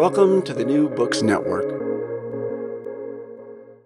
[0.00, 1.68] Welcome to the New Books Network.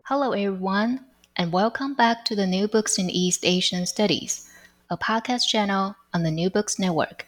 [0.05, 4.49] Hello, everyone, and welcome back to the New Books in East Asian Studies,
[4.89, 7.27] a podcast channel on the New Books Network.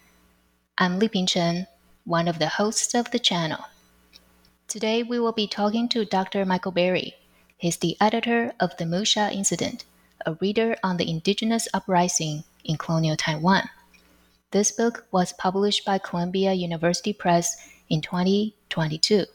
[0.79, 1.67] I'm Liping Chen,
[2.05, 3.59] one of the hosts of the channel.
[4.69, 6.45] Today, we will be talking to Dr.
[6.45, 7.15] Michael Berry.
[7.57, 9.85] He's the editor of The Musha Incident,
[10.25, 13.69] a reader on the indigenous uprising in colonial Taiwan.
[14.53, 17.57] This book was published by Columbia University Press
[17.89, 19.27] in 2022.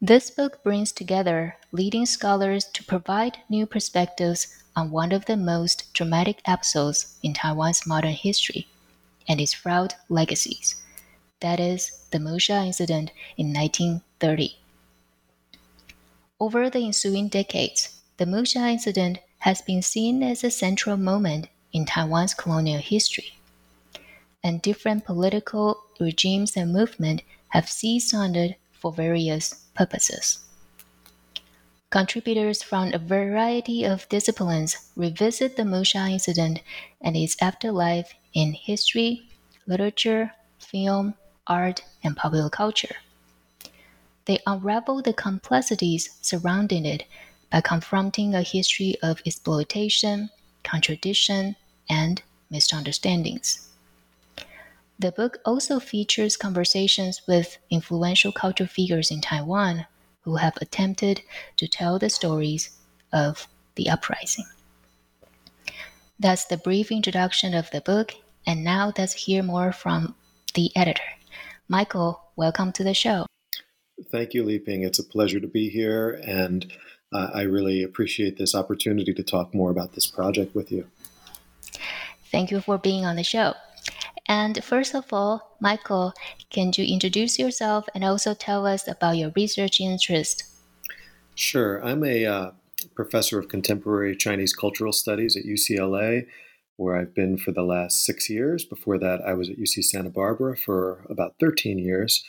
[0.00, 5.92] This book brings together leading scholars to provide new perspectives on one of the most
[5.92, 8.68] dramatic episodes in Taiwan's modern history
[9.28, 10.76] and its fraught legacies.
[11.40, 14.56] That is, the Musha incident in 1930.
[16.40, 21.84] Over the ensuing decades, the Musha incident has been seen as a central moment in
[21.84, 23.37] Taiwan's colonial history
[24.42, 30.38] and different political regimes and movements have seized on it for various purposes.
[31.90, 36.60] Contributors from a variety of disciplines revisit the Musha incident
[37.00, 39.22] and its afterlife in history,
[39.66, 41.14] literature, film,
[41.46, 42.96] art, and popular culture.
[44.26, 47.04] They unravel the complexities surrounding it
[47.50, 50.28] by confronting a history of exploitation,
[50.62, 51.56] contradiction,
[51.88, 53.67] and misunderstandings.
[55.00, 59.86] The book also features conversations with influential cultural figures in Taiwan
[60.22, 61.22] who have attempted
[61.56, 62.70] to tell the stories
[63.12, 63.46] of
[63.76, 64.46] the uprising.
[66.18, 68.12] That's the brief introduction of the book,
[68.44, 70.16] and now let's hear more from
[70.54, 71.02] the editor.
[71.68, 73.26] Michael, welcome to the show.
[74.10, 74.82] Thank you, Li Ping.
[74.82, 76.72] It's a pleasure to be here, and
[77.12, 80.88] uh, I really appreciate this opportunity to talk more about this project with you.
[82.32, 83.54] Thank you for being on the show.
[84.28, 86.12] And first of all, Michael,
[86.50, 90.44] can you introduce yourself and also tell us about your research interest?
[91.34, 91.82] Sure.
[91.84, 92.50] I'm a uh,
[92.94, 96.26] professor of contemporary Chinese cultural studies at UCLA,
[96.76, 98.64] where I've been for the last six years.
[98.64, 102.22] Before that, I was at UC Santa Barbara for about 13 years.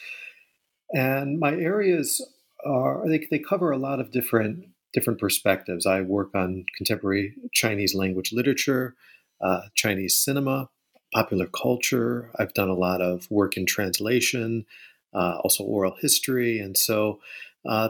[0.93, 2.25] And my areas
[2.65, 5.85] are, they, they cover a lot of different different perspectives.
[5.85, 8.95] I work on contemporary Chinese language literature,
[9.39, 10.69] uh, Chinese cinema,
[11.13, 12.31] popular culture.
[12.37, 14.65] I've done a lot of work in translation,
[15.13, 16.59] uh, also oral history.
[16.59, 17.19] And so
[17.67, 17.89] uh,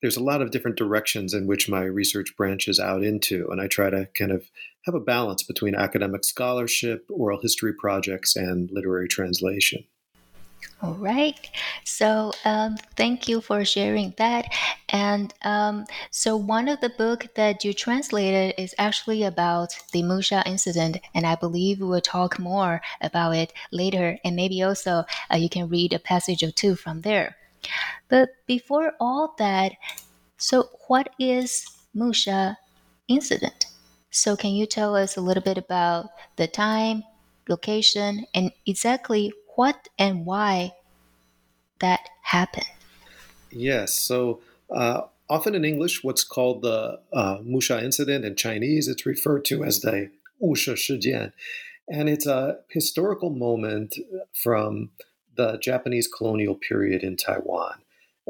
[0.00, 3.48] there's a lot of different directions in which my research branches out into.
[3.50, 4.50] And I try to kind of
[4.84, 9.84] have a balance between academic scholarship, oral history projects, and literary translation.
[10.82, 11.38] All right.
[11.84, 14.46] So um, thank you for sharing that.
[14.88, 20.42] And um, so one of the book that you translated is actually about the Musha
[20.44, 24.18] incident, and I believe we will talk more about it later.
[24.24, 27.36] And maybe also uh, you can read a passage or two from there.
[28.08, 29.72] But before all that,
[30.36, 32.58] so what is Musha
[33.08, 33.66] incident?
[34.10, 37.04] So can you tell us a little bit about the time,
[37.48, 40.72] location, and exactly what and why
[41.80, 42.66] that happened.
[43.50, 43.94] Yes.
[43.94, 44.40] So
[44.74, 49.64] uh, often in English, what's called the uh, Musha incident in Chinese, it's referred to
[49.64, 50.10] as the
[50.42, 51.32] Wushe Shijian.
[51.88, 53.96] And it's a historical moment
[54.32, 54.90] from
[55.36, 57.82] the Japanese colonial period in Taiwan.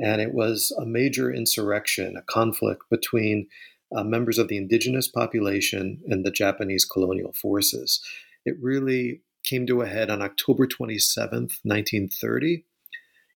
[0.02, 3.48] And it was a major insurrection, a conflict between
[3.94, 8.00] uh, members of the indigenous population and the Japanese colonial forces.
[8.44, 12.64] It really came to a head on October 27th, 1930,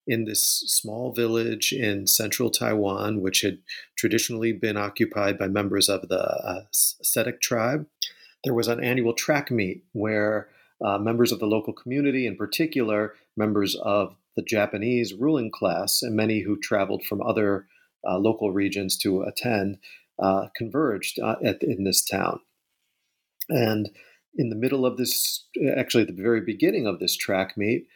[0.06, 3.58] in this small village in central Taiwan, which had
[3.96, 7.86] traditionally been occupied by members of the uh, tribe.
[8.44, 10.48] There was an annual track meet where
[10.84, 16.14] uh, members of the local community, in particular, members of the Japanese ruling class, and
[16.14, 17.66] many who traveled from other
[18.06, 19.78] uh, local regions to attend,
[20.18, 22.40] uh, converged uh, at, in this town.
[23.48, 23.90] And
[24.36, 25.44] in the middle of this,
[25.76, 27.86] actually at the very beginning of this track meet,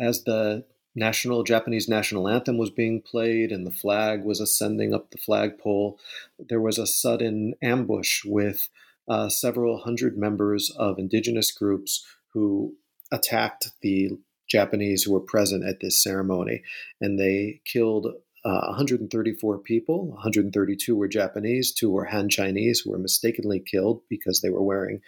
[0.00, 0.64] as the
[0.94, 5.98] national Japanese national anthem was being played and the flag was ascending up the flagpole,
[6.38, 8.68] there was a sudden ambush with
[9.08, 12.74] uh, several hundred members of indigenous groups who
[13.10, 14.10] attacked the
[14.48, 16.62] Japanese who were present at this ceremony,
[17.00, 18.06] and they killed
[18.44, 20.08] uh, 134 people.
[20.08, 25.00] 132 were Japanese, two were Han Chinese who were mistakenly killed because they were wearing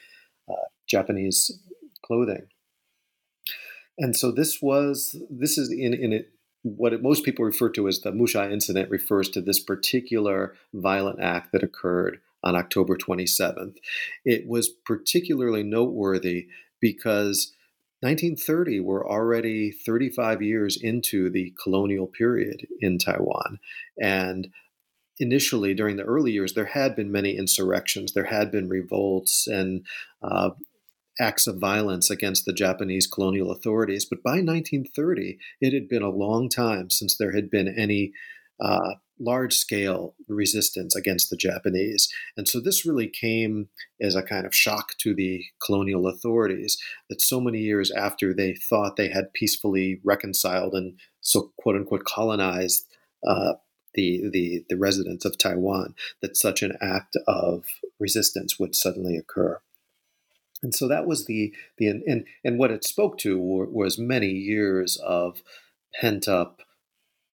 [0.86, 1.50] Japanese
[2.04, 2.46] clothing.
[3.98, 6.32] And so this was this is in in it
[6.62, 11.20] what it, most people refer to as the Musha incident refers to this particular violent
[11.20, 13.76] act that occurred on October 27th.
[14.24, 16.48] It was particularly noteworthy
[16.80, 17.52] because
[18.00, 23.58] 1930 we're already 35 years into the colonial period in Taiwan
[24.00, 24.48] and
[25.20, 29.86] initially during the early years there had been many insurrections there had been revolts and
[30.22, 30.50] uh,
[31.20, 34.06] acts of violence against the Japanese colonial authorities.
[34.06, 38.12] But by 1930, it had been a long time since there had been any
[38.58, 42.08] uh, large scale resistance against the Japanese.
[42.36, 43.68] And so this really came
[44.00, 46.78] as a kind of shock to the colonial authorities
[47.10, 52.04] that so many years after they thought they had peacefully reconciled and so quote unquote
[52.04, 52.86] colonized.
[53.26, 53.54] Uh,
[53.94, 57.64] the, the, the residents of Taiwan, that such an act of
[57.98, 59.60] resistance would suddenly occur.
[60.62, 64.98] And so that was the the and and what it spoke to was many years
[64.98, 65.42] of
[65.98, 66.60] pent up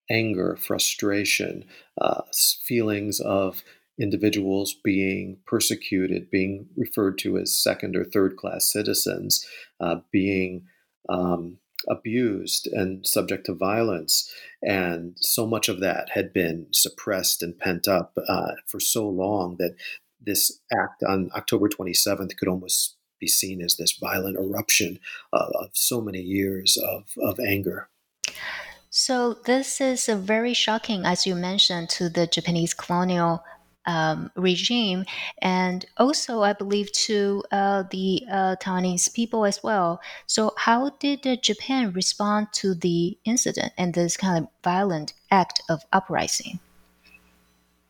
[0.10, 1.66] anger, frustration,
[2.00, 2.22] uh,
[2.64, 3.64] feelings of
[4.00, 9.46] individuals being persecuted, being referred to as second or third class citizens,
[9.82, 10.66] uh, being
[11.10, 11.58] um,
[11.88, 14.32] abused and subject to violence.
[14.62, 19.58] And so much of that had been suppressed and pent up uh, for so long
[19.60, 19.76] that
[20.20, 25.00] this act on October 27th could almost be seen as this violent eruption
[25.34, 27.90] uh, of so many years of, of anger.
[28.90, 33.44] So, this is very shocking, as you mentioned, to the Japanese colonial
[33.88, 35.06] um, regime,
[35.42, 40.00] and also, I believe, to uh, the uh, Taiwanese people as well.
[40.28, 45.82] So, how did Japan respond to the incident and this kind of violent act of
[45.94, 46.60] uprising?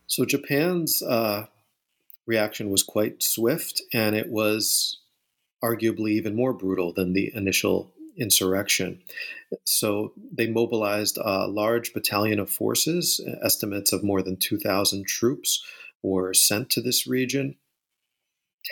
[0.06, 1.46] So, Japan's uh,
[2.26, 4.98] reaction was quite swift, and it was
[5.62, 9.00] arguably even more brutal than the initial insurrection.
[9.64, 15.62] So they mobilized a large battalion of forces, estimates of more than 2,000 troops
[16.02, 17.56] were sent to this region.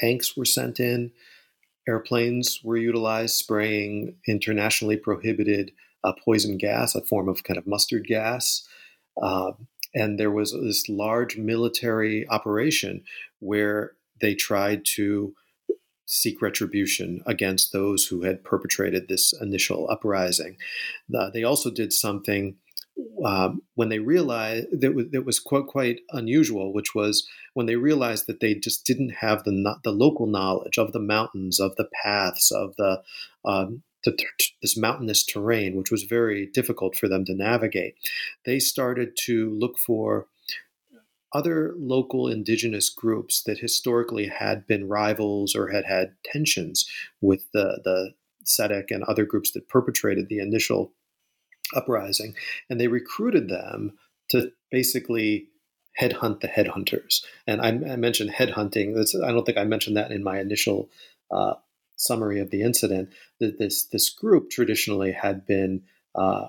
[0.00, 1.12] Tanks were sent in,
[1.88, 5.73] airplanes were utilized, spraying internationally prohibited
[6.05, 8.67] uh, poison gas, a form of kind of mustard gas.
[9.20, 9.52] Uh,
[9.94, 13.02] and there was this large military operation
[13.40, 15.34] where they tried to
[16.06, 20.56] seek retribution against those who had perpetrated this initial uprising.
[21.12, 22.56] Uh, they also did something
[23.25, 27.76] um, when they realized that was, that was quite quite unusual, which was when they
[27.76, 31.88] realized that they just didn't have the the local knowledge of the mountains, of the
[32.02, 33.02] paths, of the
[33.44, 33.82] um,
[34.62, 37.94] this mountainous terrain, which was very difficult for them to navigate.
[38.44, 40.26] They started to look for
[41.32, 46.88] other local indigenous groups that historically had been rivals or had had tensions
[47.20, 48.14] with the, the
[48.44, 50.92] Seediq and other groups that perpetrated the initial
[51.74, 52.34] uprising.
[52.70, 53.98] And they recruited them
[54.30, 55.48] to basically
[56.00, 57.24] headhunt the headhunters.
[57.46, 58.94] And I, I mentioned headhunting.
[58.94, 60.90] That's, I don't think I mentioned that in my initial
[61.30, 61.54] uh,
[61.96, 63.10] summary of the incident.
[63.40, 65.82] That this this group traditionally had been
[66.14, 66.48] uh,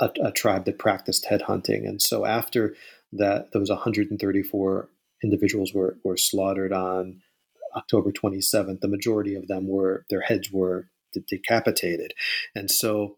[0.00, 2.74] a, a, tribe that practiced headhunting, and so after
[3.12, 4.88] that those 134
[5.22, 7.20] individuals were, were slaughtered on
[7.76, 8.80] October 27th.
[8.80, 10.88] The majority of them were, their heads were
[11.28, 12.14] decapitated.
[12.54, 13.16] And so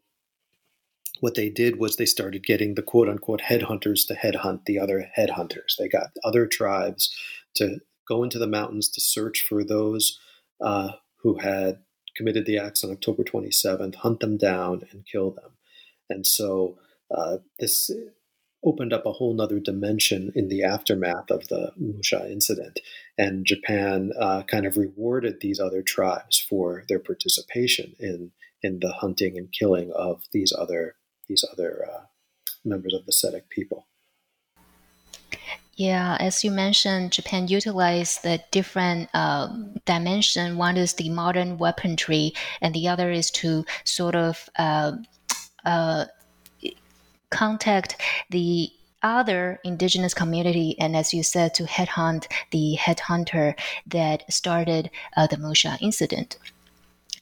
[1.21, 5.11] what they did was they started getting the quote unquote headhunters to headhunt the other
[5.17, 5.77] headhunters.
[5.79, 7.15] They got other tribes
[7.57, 10.19] to go into the mountains to search for those
[10.61, 11.79] uh, who had
[12.17, 15.53] committed the acts on October 27th, hunt them down, and kill them.
[16.09, 16.79] And so
[17.15, 17.91] uh, this
[18.65, 22.81] opened up a whole nother dimension in the aftermath of the Musha incident.
[23.17, 28.93] And Japan uh, kind of rewarded these other tribes for their participation in in the
[28.93, 30.95] hunting and killing of these other
[31.31, 32.01] these other uh,
[32.65, 33.87] members of the Seediq people.
[35.77, 39.49] Yeah, as you mentioned, Japan utilized the different uh,
[39.87, 40.59] dimension.
[40.59, 44.93] One is the modern weaponry, and the other is to sort of uh,
[45.65, 46.05] uh,
[47.31, 47.97] contact
[48.29, 48.71] the
[49.03, 53.55] other indigenous community and as you said to headhunt the headhunter
[53.87, 56.37] that started uh, the musha incident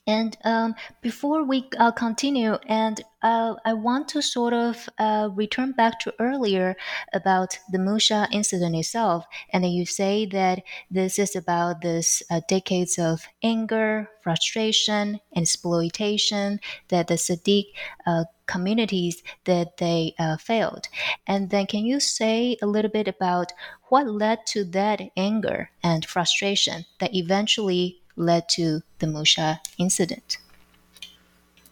[0.07, 5.73] and um, before we uh, continue, and uh, I want to sort of uh, return
[5.73, 6.75] back to earlier
[7.13, 9.25] about the Musha incident itself.
[9.51, 16.59] And you say that this is about this uh, decades of anger, frustration, and exploitation
[16.87, 17.65] that the Seediq
[18.05, 20.87] uh, communities that they uh, failed.
[21.27, 23.51] And then, can you say a little bit about
[23.89, 30.37] what led to that anger and frustration that eventually led to the Musha incident?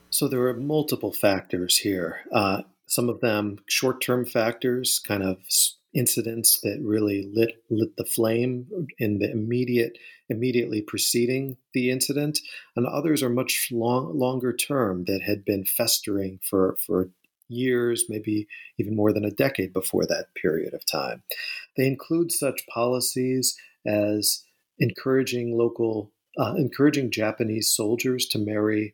[0.10, 2.22] So there were multiple factors here.
[2.32, 5.38] Uh, some of them short-term factors, kind of
[5.94, 8.68] incidents that really lit lit the flame
[9.00, 9.98] in the immediate
[10.30, 12.40] immediately preceding the incident,
[12.76, 17.10] and others are much long, longer term that had been festering for for
[17.50, 21.24] years, maybe even more than a decade before that period of time.
[21.76, 24.44] They include such policies as
[24.80, 28.94] encouraging local, uh, encouraging Japanese soldiers to marry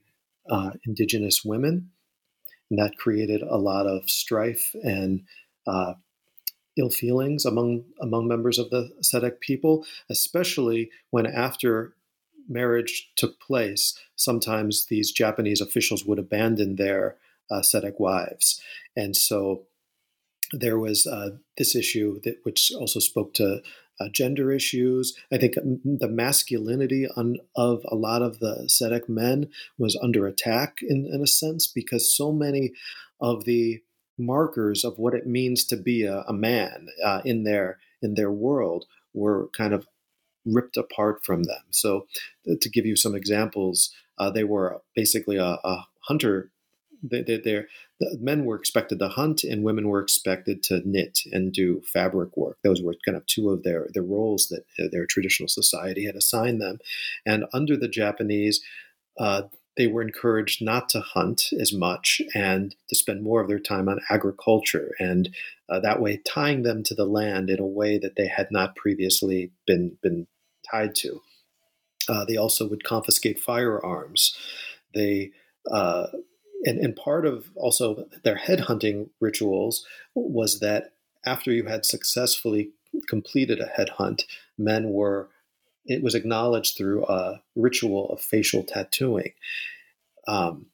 [0.50, 1.92] uh, indigenous women.
[2.70, 5.24] And that created a lot of strife and
[5.68, 5.94] uh,
[6.78, 11.94] ill feelings among among members of the Seediq people, especially when after
[12.50, 17.16] marriage took place, sometimes these Japanese officials would abandon their
[17.52, 18.62] uh, Seediq wives,
[18.96, 19.64] and so
[20.52, 23.62] there was uh, this issue that which also spoke to
[24.00, 25.16] uh, gender issues.
[25.32, 30.80] I think the masculinity on, of a lot of the Seediq men was under attack
[30.82, 32.74] in, in a sense because so many
[33.22, 33.82] of the
[34.18, 38.32] markers of what it means to be a, a man uh, in their in their
[38.32, 39.88] world were kind of
[40.46, 41.64] ripped apart from them.
[41.72, 42.06] So,
[42.50, 46.52] uh, to give you some examples, uh, they were basically a, a hunter.
[47.02, 47.66] They, they, the
[48.20, 52.58] men were expected to hunt, and women were expected to knit and do fabric work.
[52.64, 56.16] Those were kind of two of their their roles that uh, their traditional society had
[56.16, 56.80] assigned them.
[57.26, 58.62] And under the Japanese,
[59.20, 59.44] uh,
[59.78, 63.90] they were encouraged not to hunt as much and to spend more of their time
[63.90, 65.30] on agriculture, and
[65.70, 68.76] uh, that way tying them to the land in a way that they had not
[68.76, 70.28] previously been been
[70.70, 71.22] tied to.
[72.10, 74.36] Uh, they also would confiscate firearms.
[74.94, 75.32] They
[75.72, 76.08] uh,
[76.64, 80.94] and, and part of also their headhunting rituals was that
[81.26, 82.72] after you had successfully
[83.08, 84.24] completed a headhunt,
[84.58, 85.30] men were
[85.86, 89.34] it was acknowledged through a ritual of facial tattooing.
[90.28, 90.68] Um,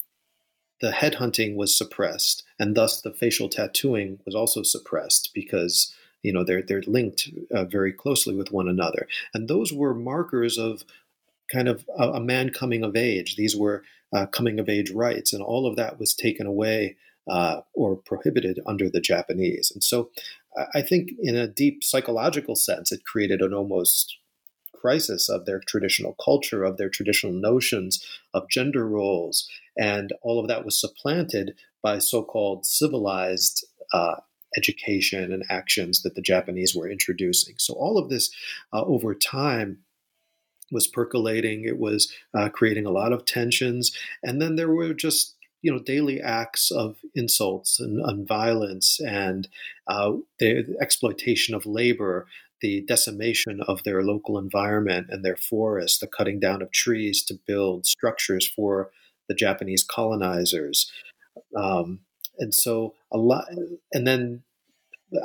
[0.81, 6.43] the headhunting was suppressed, and thus the facial tattooing was also suppressed because you know
[6.43, 10.83] they're they're linked uh, very closely with one another, and those were markers of
[11.51, 13.35] kind of a, a man coming of age.
[13.35, 16.95] These were uh, coming of age rites, and all of that was taken away
[17.29, 19.71] uh, or prohibited under the Japanese.
[19.71, 20.09] And so,
[20.73, 24.17] I think, in a deep psychological sense, it created an almost
[24.73, 29.47] crisis of their traditional culture, of their traditional notions of gender roles,
[29.77, 34.15] and all of that was supplanted by so-called civilized uh,
[34.57, 37.55] education and actions that the Japanese were introducing.
[37.57, 38.31] So all of this,
[38.73, 39.79] uh, over time,
[40.71, 41.63] was percolating.
[41.63, 43.91] It was uh, creating a lot of tensions,
[44.23, 49.47] and then there were just you know daily acts of insults and, and violence and
[49.87, 52.27] uh, the exploitation of labor
[52.61, 57.39] the decimation of their local environment and their forests, the cutting down of trees to
[57.47, 58.91] build structures for
[59.27, 60.91] the Japanese colonizers.
[61.55, 62.01] Um,
[62.37, 63.45] and so a lot,
[63.93, 64.43] and then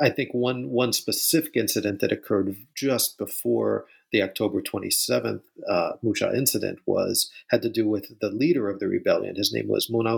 [0.01, 6.33] I think one one specific incident that occurred just before the October 27th uh, Musha
[6.33, 9.35] incident was had to do with the leader of the rebellion.
[9.35, 10.15] His name was Mona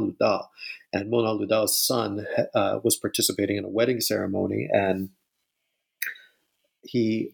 [0.93, 5.09] and Mona Ludao's son uh, was participating in a wedding ceremony, and
[6.83, 7.33] he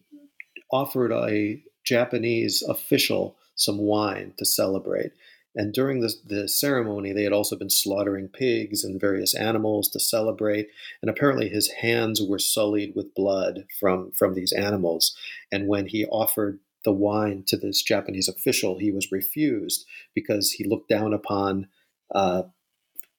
[0.72, 5.12] offered a Japanese official some wine to celebrate.
[5.56, 10.00] And during the, the ceremony, they had also been slaughtering pigs and various animals to
[10.00, 10.68] celebrate.
[11.00, 15.16] And apparently, his hands were sullied with blood from, from these animals.
[15.52, 20.64] And when he offered the wine to this Japanese official, he was refused because he
[20.64, 21.68] looked down upon
[22.14, 22.42] uh,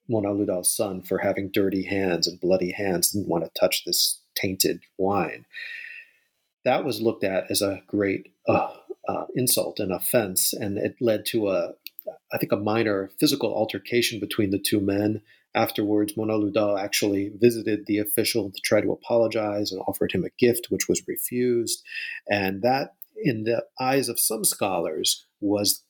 [0.08, 4.20] Mona Ludao's son for having dirty hands and bloody hands, didn't want to touch this
[4.36, 5.46] tainted wine
[6.66, 8.74] that was looked at as a great uh,
[9.08, 11.74] uh, insult and offense, and it led to a,
[12.34, 15.22] I think, a minor physical altercation between the two men.
[15.54, 20.30] Afterwards, Mona Ludao actually visited the official to try to apologize and offered him a
[20.38, 21.84] gift, which was refused.
[22.30, 25.84] And that, in the eyes of some scholars, was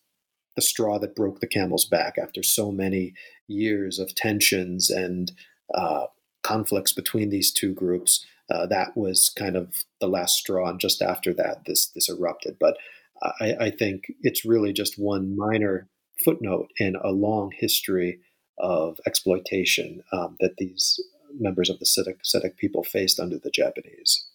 [0.55, 3.13] the straw that broke the camel's back after so many
[3.47, 5.31] years of tensions and
[5.73, 6.05] uh,
[6.43, 10.69] conflicts between these two groups uh, that was kind of the last straw.
[10.69, 12.57] And just after that, this this erupted.
[12.59, 12.77] But
[13.39, 15.87] I, I think it's really just one minor
[16.23, 18.19] footnote in a long history
[18.57, 20.99] of exploitation um, that these
[21.37, 24.25] members of the Seediq people faced under the Japanese.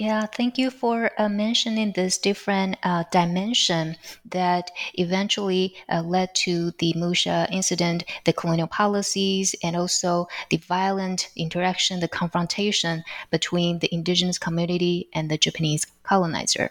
[0.00, 3.96] Yeah, thank you for uh, mentioning this different uh, dimension
[4.30, 11.28] that eventually uh, led to the Musha incident, the colonial policies, and also the violent
[11.36, 16.70] interaction, the confrontation between the indigenous community and the Japanese colonizer.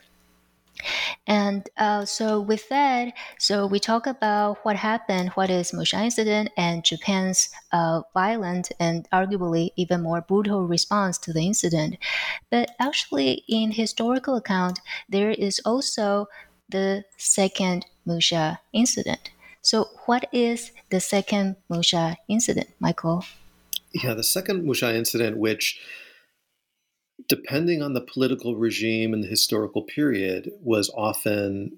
[1.27, 6.49] And uh, so with that, so we talk about what happened, what is Musha incident,
[6.57, 11.97] and Japan's uh, violent and arguably even more brutal response to the incident.
[12.49, 16.27] But actually, in historical account, there is also
[16.69, 19.31] the second Musha incident.
[19.61, 23.25] So, what is the second Musha incident, Michael?
[23.93, 25.79] Yeah, the second Musha incident, which
[27.29, 31.77] depending on the political regime and the historical period, was often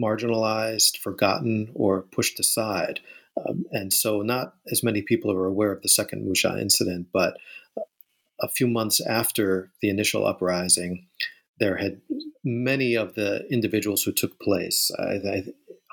[0.00, 3.00] marginalized, forgotten, or pushed aside.
[3.46, 7.36] Um, and so, not as many people are aware of the second Musha incident, but
[8.40, 11.06] a few months after the initial uprising,
[11.58, 12.00] there had
[12.42, 15.18] many of the individuals who took place, uh,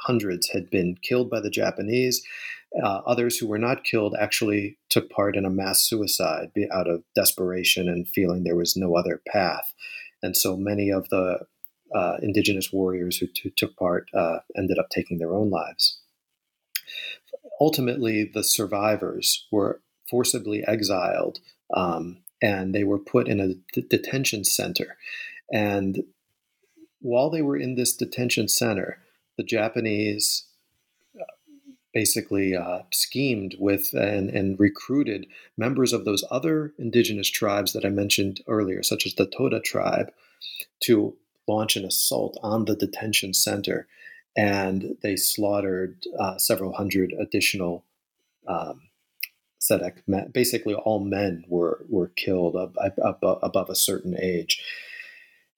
[0.01, 2.23] hundreds, had been killed by the Japanese.
[2.83, 7.03] Uh, others who were not killed actually took part in a mass suicide out of
[7.15, 9.73] desperation and feeling there was no other path.
[10.21, 11.39] And so many of the
[11.93, 15.99] uh, indigenous warriors who, took part uh, ended up taking their own lives.
[17.59, 21.39] Ultimately, the survivors were forcibly exiled
[21.73, 24.97] um, and they were put in a d- detention center.
[25.51, 26.03] And
[27.01, 28.99] while they were in this detention center,
[29.39, 30.43] the Japanese
[31.93, 35.27] basically uh, schemed with and, and recruited
[35.58, 40.12] members of those other indigenous tribes that I mentioned earlier, such as the Toda tribe,
[40.81, 41.15] to
[41.48, 43.88] launch an assault on the detention center.
[44.36, 47.86] And they slaughtered uh, several hundred additional
[48.46, 48.81] um,
[49.62, 50.31] Seediq men.
[50.34, 54.62] Basically, all men were, were killed above, above a certain age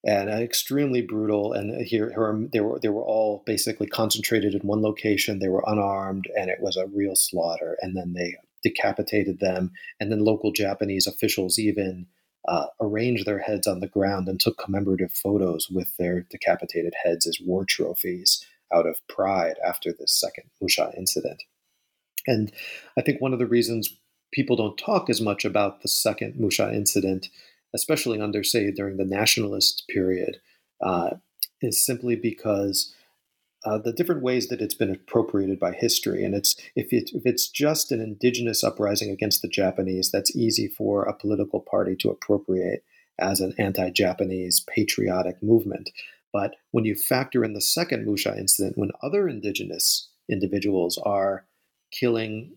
[0.03, 1.53] and uh, extremely brutal.
[1.53, 5.39] And uh, here, here, um, they were they were all basically concentrated in one location.
[5.39, 7.77] They were unarmed, and it was a real slaughter.
[7.81, 12.07] And then they decapitated them, and then local Japanese officials even
[12.47, 17.27] uh, arranged their heads on the ground and took commemorative photos with their decapitated heads
[17.27, 21.43] as war trophies out of pride after this second Musha incident.
[22.27, 22.51] And
[22.97, 23.95] I think one of the reasons
[24.31, 27.27] people don't talk as much about the second Musha incident
[27.73, 30.37] especially under, say, during the nationalist period,
[30.81, 31.11] uh,
[31.61, 32.93] is simply because
[33.63, 36.23] uh, the different ways that it's been appropriated by history.
[36.23, 40.67] And it's if, it, if it's just an indigenous uprising against the Japanese, that's easy
[40.67, 42.83] for a political party to appropriate
[43.19, 45.91] as an anti-Japanese patriotic movement.
[46.33, 51.45] But when you factor in the second Musha incident, when other indigenous individuals are
[51.91, 52.55] killing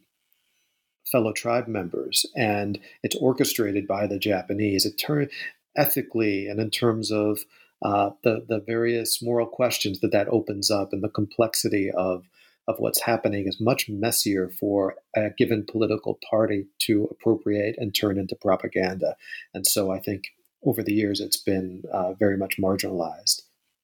[1.15, 4.85] fellow tribe members, and it's orchestrated by the Japanese.
[4.85, 5.29] It turn
[5.77, 7.39] ethically and in terms of
[7.83, 12.25] uh, the the various moral questions that that opens up and the complexity of
[12.67, 18.19] of what's happening is much messier for a given political party to appropriate and turn
[18.19, 19.15] into propaganda.
[19.53, 20.25] And so I think
[20.65, 23.43] over the years it's been uh, very much marginalized.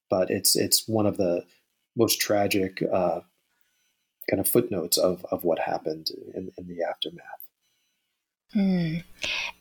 [0.09, 1.45] But it's it's one of the
[1.95, 3.21] most tragic uh,
[4.29, 7.41] kind of footnotes of, of what happened in, in the aftermath.
[8.53, 8.97] Hmm.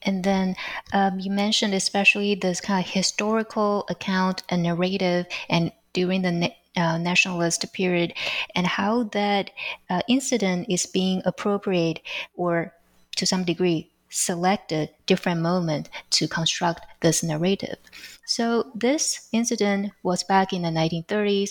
[0.02, 0.56] And then
[0.92, 6.98] um, you mentioned especially this kind of historical account and narrative, and during the uh,
[6.98, 8.14] nationalist period,
[8.54, 9.52] and how that
[9.88, 12.00] uh, incident is being appropriate
[12.34, 12.74] or
[13.16, 17.78] to some degree selected different moment to construct this narrative.
[18.26, 21.50] So this incident was back in the 1930s,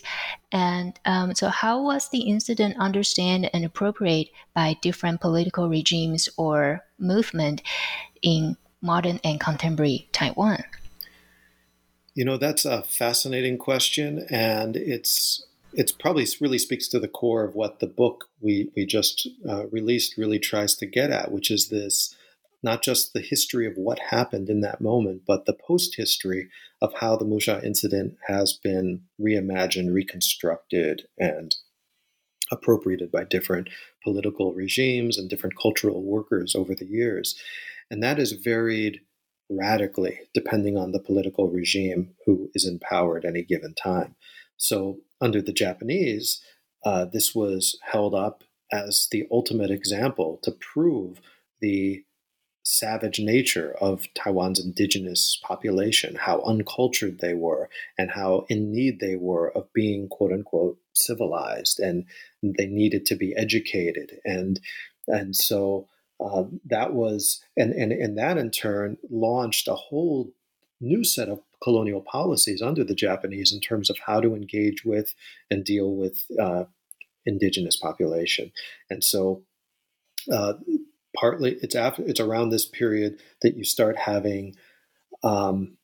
[0.51, 6.85] and um, so how was the incident understood and appropriate by different political regimes or
[6.97, 7.61] movement
[8.21, 10.63] in modern and contemporary Taiwan?
[12.13, 17.43] You know, that's a fascinating question, and it's it's probably really speaks to the core
[17.43, 21.51] of what the book we we just uh, released really tries to get at, which
[21.51, 22.15] is this
[22.61, 26.49] not just the history of what happened in that moment, but the post history
[26.81, 31.55] of how the Musha incident has been reimagined, reconstructed, and
[32.51, 33.69] appropriated by different
[34.03, 37.35] political regimes and different cultural workers over the years.
[37.91, 39.01] And that is varied
[39.49, 44.15] radically depending on the political regime who is in power at any given time.
[44.57, 46.41] So, under the Japanese,
[46.85, 51.19] uh, this was held up as the ultimate example to prove
[51.61, 52.03] the
[52.69, 59.15] savage nature of Taiwan's indigenous population, how uncultured they were, and how in need they
[59.15, 62.05] were of being quote unquote civilized, and
[62.43, 64.59] they needed to be educated, and
[65.07, 65.87] and so
[66.23, 70.31] um, that was and, and and that in turn launched a whole
[70.79, 75.13] new set of colonial policies under the Japanese in terms of how to engage with
[75.49, 76.65] and deal with uh,
[77.25, 78.51] indigenous population.
[78.89, 79.43] And so,
[80.31, 80.53] uh,
[81.19, 84.55] partly it's after it's around this period that you start having
[85.23, 85.77] um,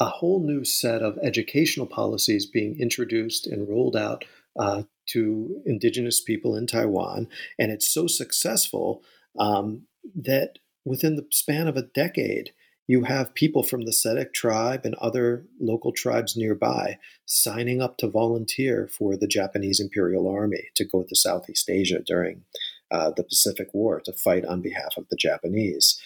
[0.00, 4.24] a whole new set of educational policies being introduced and rolled out
[4.58, 7.28] uh, to indigenous people in Taiwan.
[7.58, 9.02] And it's so successful
[9.38, 9.82] um,
[10.14, 12.52] that within the span of a decade,
[12.86, 18.08] you have people from the Seediq tribe and other local tribes nearby signing up to
[18.08, 22.42] volunteer for the Japanese Imperial Army to go to Southeast Asia during
[22.90, 26.00] uh, the Pacific War to fight on behalf of the Japanese.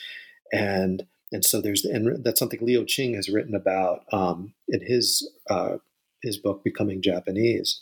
[0.52, 5.28] And and so there's and that's something Leo Ching has written about um, in his
[5.50, 5.78] uh,
[6.22, 7.80] his book Becoming Japanese,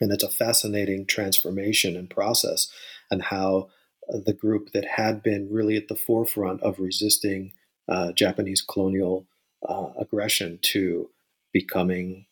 [0.00, 2.70] and it's a fascinating transformation and process,
[3.10, 3.70] and how
[4.08, 7.52] the group that had been really at the forefront of resisting
[7.88, 9.26] uh, Japanese colonial
[9.66, 11.10] uh, aggression to
[11.52, 12.26] becoming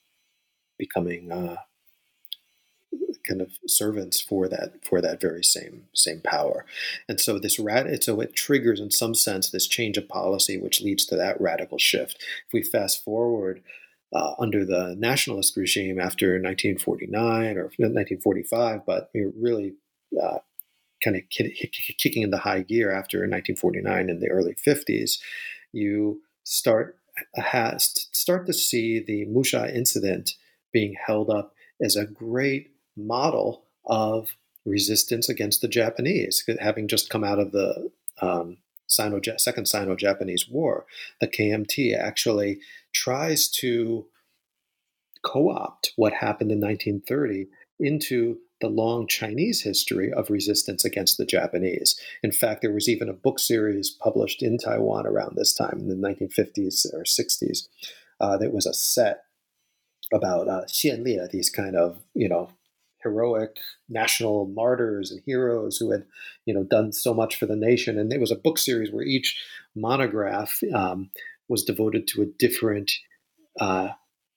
[0.79, 1.57] becoming uh,
[3.27, 6.65] kind of servants for that for that very same same power.
[7.09, 10.83] And so this rat so it triggers in some sense this change of policy, which
[10.83, 12.23] leads to that radical shift.
[12.47, 13.62] If we fast forward.
[14.15, 19.75] Uh, under the nationalist regime after 1949 or 1945, but really
[20.23, 20.39] uh,
[21.03, 25.19] kind of kicking into high gear after 1949 in the early 50s,
[25.73, 26.97] you start
[27.35, 30.33] has start to see the Musha incident
[30.73, 37.25] being held up as a great model of resistance against the Japanese, having just come
[37.25, 40.87] out of the um, Sino Second Sino-Japanese War.
[41.21, 42.61] The KMT actually
[42.93, 44.07] tries to
[45.25, 51.99] co-opt what happened in 1930 into the long Chinese history of resistance against the Japanese.
[52.23, 55.89] In fact, there was even a book series published in Taiwan around this time, in
[55.89, 57.69] the 1950s or 60s,
[58.19, 59.25] uh, that was a set
[60.13, 62.51] about uh, Xianlie, these kind of, you know,
[63.07, 63.57] heroic
[63.88, 66.05] national martyrs and heroes who had,
[66.47, 67.99] you know, done so much for the nation.
[67.99, 69.29] And it was a book series where each
[69.75, 71.11] monograph um,
[71.49, 72.90] was devoted to a different
[73.61, 73.88] uh,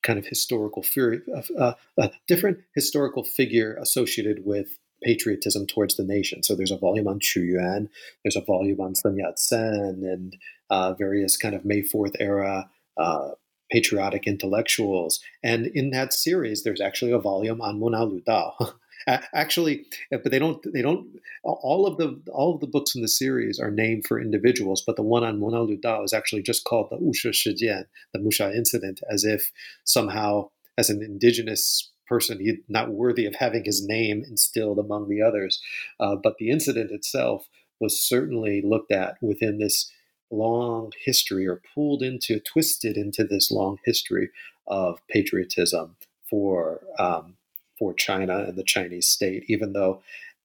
[0.04, 1.22] kind of historical figure,
[1.58, 4.68] uh, a different historical figure associated with
[5.04, 6.44] patriotism towards the nation.
[6.44, 7.90] So there's a volume on Qu Yuan,
[8.24, 10.38] there's a volume on Sun Yat-sen, and
[10.70, 13.30] uh, various kind of May Fourth era uh,
[13.72, 15.20] patriotic intellectuals.
[15.44, 18.08] And in that series, there's actually a volume on Mona
[19.34, 21.08] actually but they don't they don't
[21.44, 24.96] all of the all of the books in the series are named for individuals but
[24.96, 25.64] the one on Mona
[26.04, 29.52] is actually just called the Wushe Shijian the Musha incident as if
[29.84, 35.22] somehow as an indigenous person he's not worthy of having his name instilled among the
[35.22, 35.62] others
[36.00, 37.48] uh, but the incident itself
[37.80, 39.90] was certainly looked at within this
[40.32, 44.30] long history or pulled into twisted into this long history
[44.68, 45.96] of patriotism
[46.30, 47.36] for um,
[47.80, 50.02] for China and the Chinese state, even though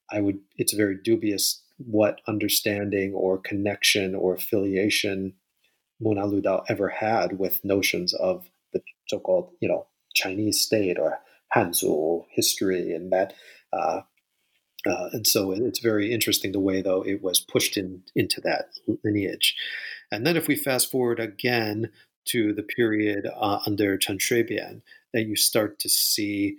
[0.09, 5.33] I would, it's very dubious what understanding or connection or affiliation
[5.99, 11.19] Mona Lu Dao ever had with notions of the so-called, you know, Chinese state or
[11.53, 13.33] Hanzu history and that.
[13.73, 14.01] Uh,
[14.85, 18.69] uh, and so it's very interesting the way, though, it was pushed in into that
[19.03, 19.55] lineage.
[20.11, 21.89] And then if we fast forward again
[22.25, 24.81] to the period uh, under Chen Shui-bian,
[25.13, 26.57] that you start to see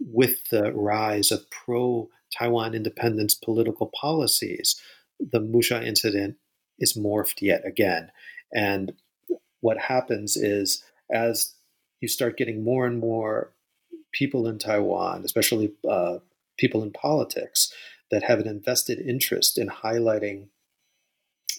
[0.00, 4.80] with the rise of pro Taiwan independence political policies,
[5.18, 6.36] the Musha incident
[6.78, 8.10] is morphed yet again.
[8.52, 8.92] And
[9.60, 11.54] what happens is, as
[12.00, 13.52] you start getting more and more
[14.12, 16.18] people in Taiwan, especially uh,
[16.58, 17.72] people in politics,
[18.10, 20.48] that have an invested interest in highlighting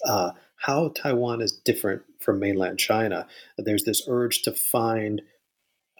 [0.05, 5.21] uh, how Taiwan is different from mainland China, there's this urge to find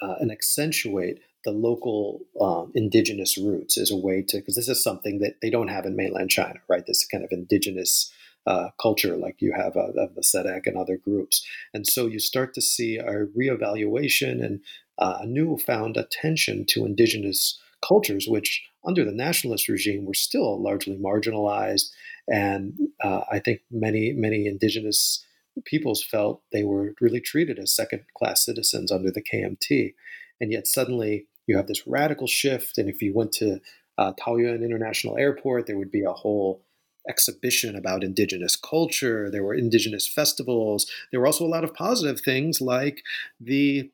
[0.02, 4.84] uh, and accentuate the local um, indigenous roots as a way to because this is
[4.84, 6.86] something that they don't have in mainland China, right?
[6.86, 8.12] This kind of indigenous
[8.46, 12.20] uh, culture like you have of, of, the Seediq and other groups, and so you
[12.20, 14.62] start to see a reevaluation and
[14.98, 20.98] uh, a newfound attention to indigenous cultures, which under the nationalist regime were still largely
[20.98, 21.90] marginalized,
[22.28, 25.26] and uh, I think many many indigenous
[25.66, 29.94] peoples felt they were really treated as second class citizens under the KMT
[30.40, 32.78] and yet suddenly you have this radical shift.
[32.78, 33.60] And if you went to
[33.98, 36.64] uh, Taoyuan International Airport, there would be a whole
[37.08, 39.30] exhibition about indigenous culture.
[39.32, 40.90] There were indigenous festivals.
[41.12, 43.04] There were also a lot of positive things like
[43.40, 43.90] the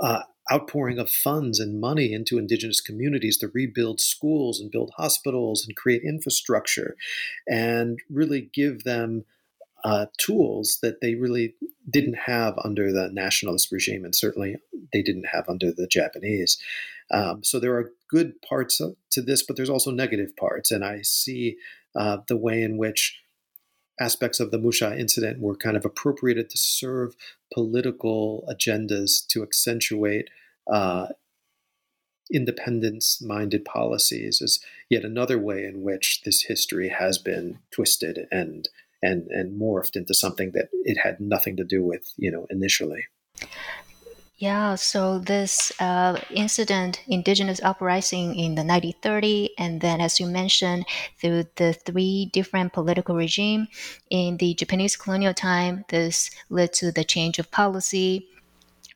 [0.00, 5.64] uh, outpouring of funds and money into indigenous communities to rebuild schools and build hospitals
[5.66, 6.96] and create infrastructure
[7.46, 9.24] and really give them
[9.84, 11.54] uh, tools that they really
[11.88, 14.56] didn't have under the nationalist regime, and certainly
[14.92, 16.58] they didn't have under the Japanese.
[17.10, 21.02] Um, so there are good parts to this, but there's also negative parts, and I
[21.02, 21.56] see
[21.96, 23.20] uh, the way in which
[23.98, 27.16] aspects of the Musha incident were kind of appropriated to serve
[27.52, 30.28] political agendas to accentuate
[30.66, 31.08] uh,
[32.32, 38.68] independence minded policies is yet another way in which this history has been twisted and
[39.02, 43.06] and and morphed into something that it had nothing to do with you know initially.
[44.36, 50.86] Yeah, so this uh, incident, indigenous uprising in the 1930, and then as you mentioned,
[51.20, 53.68] through the three different political regime.
[54.08, 58.30] In the Japanese colonial time, this led to the change of policy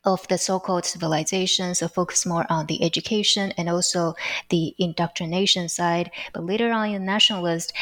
[0.04, 4.14] of the so-called civilization, so focus more on the education and also
[4.50, 6.10] the indoctrination side.
[6.32, 7.72] But later on in nationalist,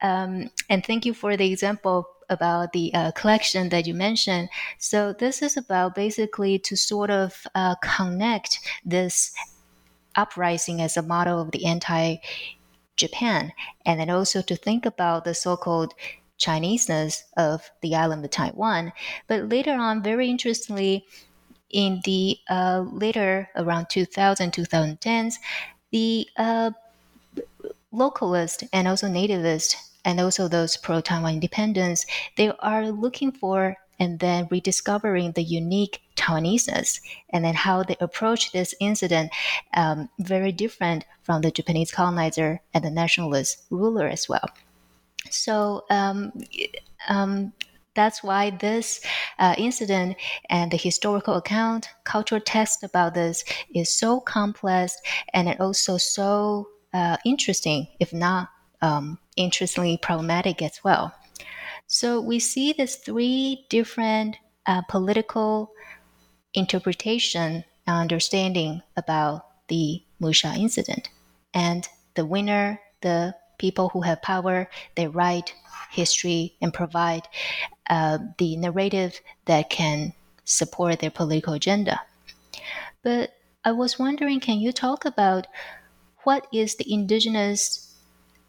[0.00, 4.48] um, and thank you for the example about the uh, collection that you mentioned.
[4.78, 9.32] So this is about basically to sort of uh, connect this
[10.14, 12.16] uprising as a model of the anti
[12.96, 13.52] Japan,
[13.86, 15.94] and then also to think about the so-called
[16.38, 18.92] Chineseness of the island of Taiwan.
[19.28, 21.06] But later on, very interestingly,
[21.72, 25.34] in the uh, later around 2000 2010s
[25.90, 26.70] the uh,
[27.92, 32.06] localist and also nativist and also those pro Taiwan independence
[32.36, 38.50] they are looking for and then rediscovering the unique Taiwaneseness and then how they approach
[38.50, 39.30] this incident
[39.74, 44.48] um, very different from the Japanese colonizer and the nationalist ruler as well.
[45.30, 46.32] So um,
[47.08, 47.52] um,
[47.94, 49.00] that's why this
[49.38, 50.16] uh, incident
[50.48, 54.96] and the historical account, cultural text about this is so complex
[55.34, 58.48] and also so uh, interesting, if not
[58.80, 61.14] um, interestingly problematic as well.
[61.86, 65.72] So we see these three different uh, political
[66.54, 71.10] interpretation and understanding about the Musha incident.
[71.54, 75.54] And the winner, the people who have power, they write
[75.90, 77.28] history and provide
[77.88, 80.12] uh, the narrative that can
[80.44, 82.00] support their political agenda.
[83.02, 85.46] But I was wondering can you talk about
[86.24, 87.94] what is the indigenous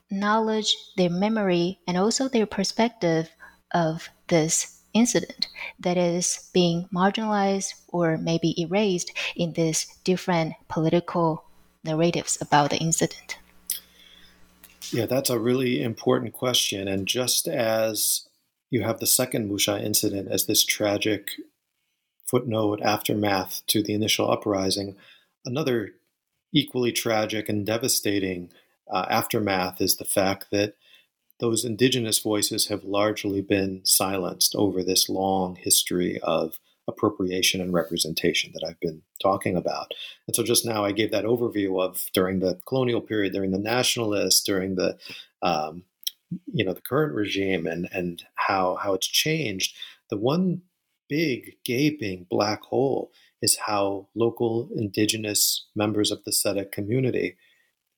[0.09, 3.29] knowledge, their memory, and also their perspective
[3.73, 5.47] of this incident
[5.79, 11.43] that is being marginalized or maybe erased in these different political
[11.83, 13.37] narratives about the incident?
[14.91, 16.87] Yeah, that's a really important question.
[16.87, 18.27] And just as
[18.73, 21.29] you have the second Musha incident as this tragic
[22.25, 24.95] footnote aftermath to the initial uprising,
[25.45, 25.91] another
[26.51, 28.51] equally tragic and devastating
[28.91, 30.73] uh, aftermath is the fact that
[31.39, 38.53] those indigenous voices have largely been silenced over this long history of appropriation and representation
[38.55, 39.93] that I've been talking about.
[40.25, 43.59] And so just now I gave that overview of during the colonial period, during the
[43.59, 44.97] nationalists, during the
[45.43, 45.83] um,
[46.53, 49.75] you know the current regime and and how how it's changed.
[50.09, 50.61] The one
[51.09, 57.35] big gaping black hole is how local indigenous members of the Seediq community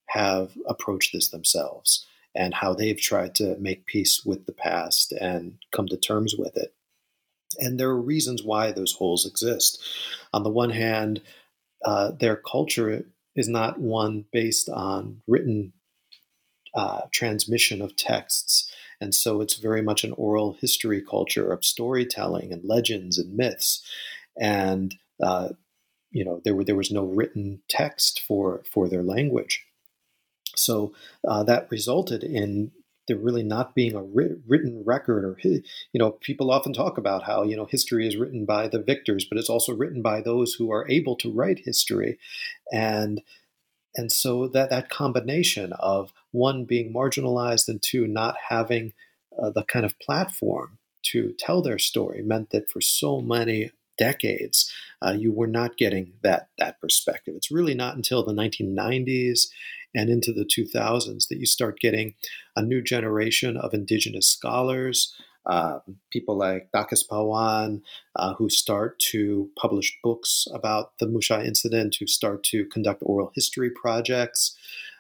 [0.08, 5.58] have approached this themselves and how they've tried to make peace with the past and
[5.72, 6.74] come to terms with it.
[7.60, 9.82] And there are reasons why those holes exist.
[10.34, 11.22] On the one hand,
[11.86, 15.74] uh, their culture is not one based on written
[16.76, 18.72] uh, transmission of texts.
[19.02, 23.84] And so it's very much an oral history culture of storytelling and legends and myths.
[24.40, 25.50] And, uh,
[26.12, 29.66] you know, there, were, there was no written text for, for their language.
[30.56, 30.94] So
[31.28, 32.72] uh, that resulted in
[33.08, 35.62] there really not being a written record or you
[35.94, 39.38] know people often talk about how you know history is written by the victors but
[39.38, 42.18] it's also written by those who are able to write history
[42.72, 43.22] and
[43.96, 48.94] and so that that combination of one being marginalized and two not having
[49.42, 54.72] uh, the kind of platform to tell their story meant that for so many decades
[55.02, 57.34] uh, you were not getting that that perspective.
[57.36, 59.48] It's really not until the 1990s
[59.94, 62.16] and into the 2000s that you start getting
[62.56, 65.80] a new generation of indigenous scholars, uh,
[66.12, 67.82] people like Dakis Pawan,
[68.16, 73.32] uh, who start to publish books about the Musha incident, who start to conduct oral
[73.36, 74.56] history projects.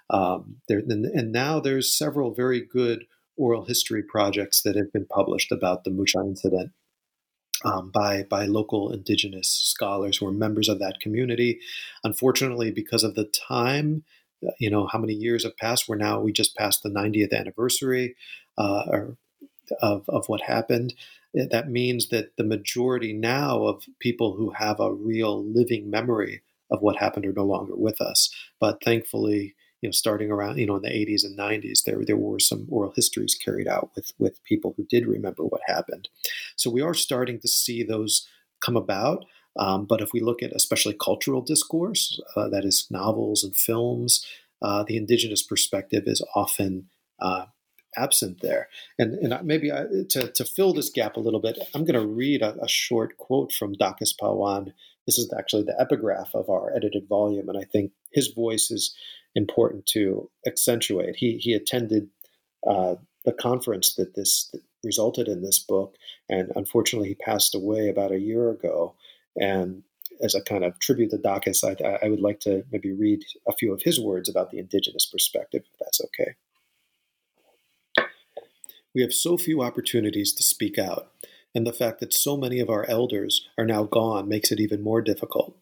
[0.09, 3.05] Um, there, and, and now there's several very good
[3.37, 6.71] oral history projects that have been published about the Musha incident.
[7.63, 11.59] Um, by by local indigenous scholars who are members of that community.
[12.03, 14.03] Unfortunately, because of the time
[14.59, 18.15] you know how many years have passed we're now we just passed the 90th anniversary
[18.57, 18.83] uh,
[19.81, 20.93] of, of what happened
[21.35, 26.81] that means that the majority now of people who have a real living memory of
[26.81, 28.33] what happened are no longer with us.
[28.59, 32.17] But thankfully, you know, starting around you know in the 80s and 90s, there there
[32.17, 36.07] were some oral histories carried out with with people who did remember what happened.
[36.55, 38.27] So we are starting to see those
[38.61, 39.25] come about.
[39.57, 44.25] Um, but if we look at especially cultural discourse, uh, that is novels and films,
[44.61, 47.45] uh, the indigenous perspective is often uh,
[47.97, 48.67] absent there.
[48.99, 52.07] And, and maybe I, to, to fill this gap a little bit, I'm going to
[52.07, 54.73] read a, a, short quote from Dakis Pawan.
[55.05, 58.95] This is actually the epigraph of our edited volume, and I think his voice is
[59.35, 61.17] important to accentuate.
[61.17, 62.09] He, he attended
[62.67, 65.95] uh, the conference that this that resulted in this book,
[66.29, 68.95] and unfortunately, he passed away about a year ago.
[69.35, 69.83] And
[70.21, 73.53] as a kind of tribute to Dakis, I, I would like to maybe read a
[73.53, 76.35] few of his words about the indigenous perspective, if that's okay.
[78.95, 81.11] We have so few opportunities to speak out,
[81.53, 84.81] and the fact that so many of our elders are now gone makes it even
[84.81, 85.57] more difficult.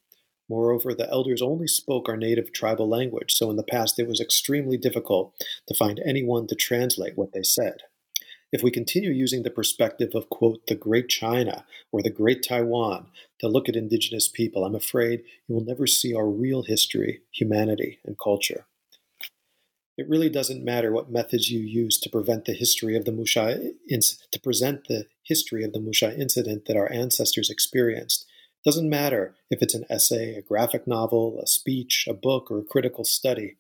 [0.48, 4.22] Moreover, the elders only spoke our native tribal language, so in the past it was
[4.22, 5.34] extremely difficult
[5.68, 7.78] to find anyone to translate what they said.
[8.52, 13.08] If we continue using the perspective of, quote, the Great China or the Great Taiwan
[13.40, 18.00] to look at indigenous people, I'm afraid you will never see our real history, humanity,
[18.06, 18.68] and culture.
[19.96, 23.74] It really doesn't matter what methods you use to prevent the history of the Musha
[23.90, 28.26] to present the history of the Musha incident that our ancestors experienced.
[28.58, 32.58] It doesn't matter if it's an essay, a graphic novel, a speech, a book, or
[32.60, 33.58] a critical study.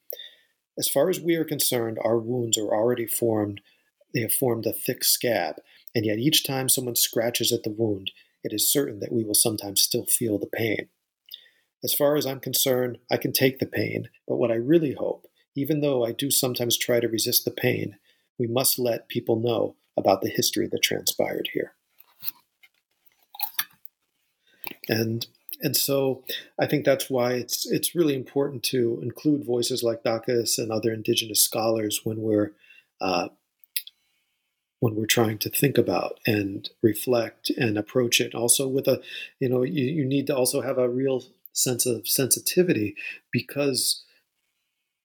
[0.76, 3.62] As far as we are concerned, our wounds are already formed.
[4.12, 5.58] They have formed a thick scab,
[5.93, 8.10] and yet each time someone scratches at the wound,
[8.43, 10.89] it is certain that we will sometimes still feel the pain.
[11.84, 15.28] As far as I'm concerned, I can take the pain, but what I really hope
[15.56, 17.98] even though I do sometimes try to resist the pain,
[18.39, 21.74] we must let people know about the history that transpired here.
[24.89, 25.28] And
[25.62, 26.26] and so
[26.60, 30.92] I think that's why it's it's really important to include voices like Dakis and other
[30.92, 32.52] indigenous scholars when we're
[33.00, 33.30] uh,
[34.80, 38.36] when we're trying to think about and reflect and approach it.
[38.36, 39.02] Also with a
[39.39, 42.96] you know you, you need to also have a real sense of sensitivity
[43.32, 44.04] because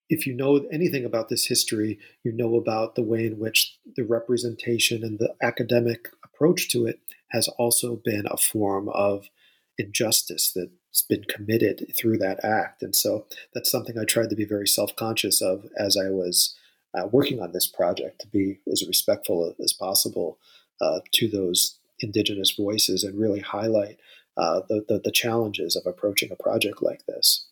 [0.08, 4.04] if you know anything about this history, you know about the way in which the
[4.04, 9.28] representation and the academic approach to it has also been a form of
[9.76, 12.82] injustice that's been committed through that act.
[12.82, 16.56] And so that's something I tried to be very self conscious of as I was
[16.94, 20.38] uh, working on this project, to be as respectful as possible
[20.80, 23.98] uh, to those indigenous voices and really highlight
[24.36, 27.46] uh, the, the, the challenges of approaching a project like this.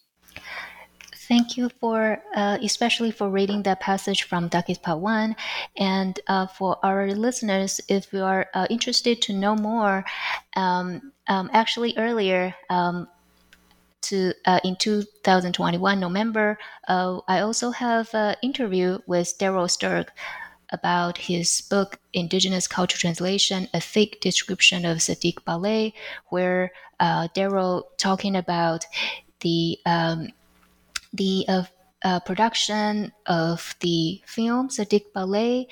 [1.29, 5.35] Thank you for, uh, especially for reading that passage from Dakis Pawan.
[5.77, 10.05] And uh, for our listeners, if you are uh, interested to know more,
[10.55, 13.09] um, um, actually earlier, um,
[14.03, 20.09] to uh, in 2021 November, uh, I also have an interview with Daryl Sterk
[20.71, 25.93] about his book Indigenous Culture Translation: A Thick Description of Seediq Bale,
[26.29, 28.87] where uh, Daryl talking about
[29.41, 30.29] the um,
[31.17, 31.65] the uh,
[32.05, 35.67] uh, production of the film Seediq Bale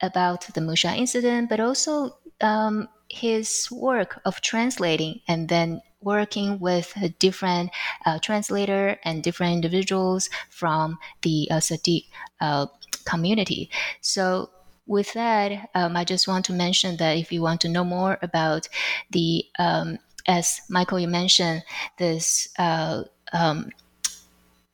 [0.00, 6.92] about the Musha incident, but also um, his work of translating and then working with
[7.02, 7.70] a different
[8.06, 12.04] uh, translator and different individuals from the uh, Seediq
[12.40, 12.66] uh,
[13.04, 13.70] community.
[14.00, 14.50] So
[14.86, 18.18] with that, um, I just want to mention that if you want to know more
[18.22, 18.68] about
[19.10, 21.64] the, um, as Michael you mentioned,
[21.98, 23.02] this uh,
[23.32, 23.70] um,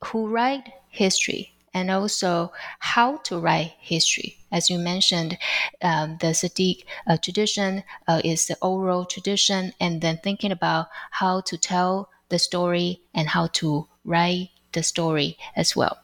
[0.05, 4.37] who write history and also how to write history.
[4.53, 5.37] As you mentioned,
[5.83, 11.41] um, the Seediq uh, tradition uh, is the oral tradition, and then thinking about how
[11.43, 15.99] to tell the story and how to write the story as well.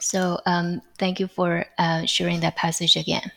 [0.00, 3.32] So, um, thank you for uh, sharing that passage again.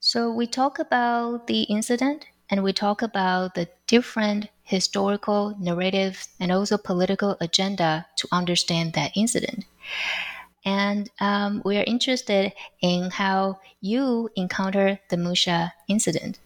[0.00, 6.52] So, we talk about the incident and we talk about the different historical narrative and
[6.52, 9.64] also political agenda to understand that incident.
[10.64, 16.38] And um, we are interested in how you encounter the Musha incident.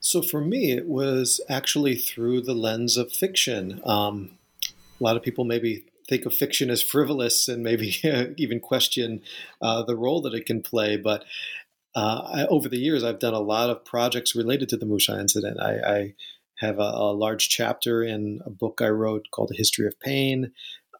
[0.00, 3.80] So for me, it was actually through the lens of fiction.
[3.84, 4.38] Um,
[5.00, 7.96] a lot of people maybe think of fiction as frivolous and maybe
[8.38, 9.20] even question
[9.60, 10.96] uh, the role that it can play.
[10.96, 11.24] But
[11.94, 15.18] uh, I, over the years, I've done a lot of projects related to the Musha
[15.18, 15.60] incident.
[15.60, 16.14] I, I
[16.58, 20.52] have a, a, large chapter in a book I wrote called The History of Pain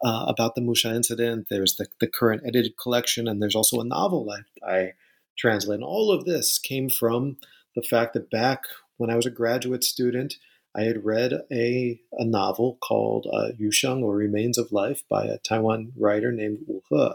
[0.04, 1.48] uh, about the Musha incident.
[1.50, 4.92] There's the, the, current edited collection, and there's also a novel I, I
[5.36, 5.76] translate.
[5.76, 7.38] And all of this came from
[7.74, 8.64] the fact that back
[8.96, 10.34] when I was a graduate student,
[10.76, 15.38] I had read a, a novel called uh, Yusheng or Remains of Life by a
[15.38, 17.08] Taiwan writer named Wu He.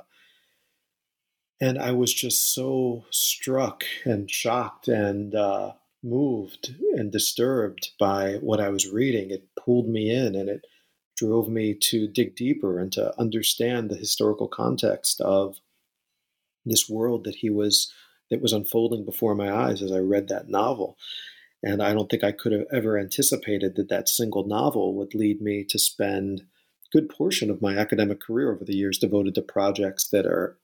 [1.61, 5.73] And I was just so struck and shocked and uh,
[6.03, 9.31] moved and disturbed by what I was reading.
[9.31, 10.65] It pulled me in and it
[11.15, 15.57] drove me to dig deeper and to understand the historical context of
[16.65, 17.91] this world that he was
[18.29, 20.97] that was unfolding before my eyes as I read that novel.
[21.61, 25.41] And I don't think I could have ever anticipated that that single novel would lead
[25.41, 29.41] me to spend a good portion of my academic career over the years devoted to
[29.41, 30.57] projects that are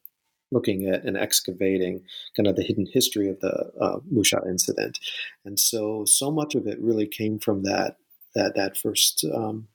[0.52, 2.02] looking at and excavating
[2.36, 5.00] kind of the hidden history of the uh, Musha incident.
[5.46, 7.98] And so, so much of it really came from that
[8.36, 9.68] that that first um,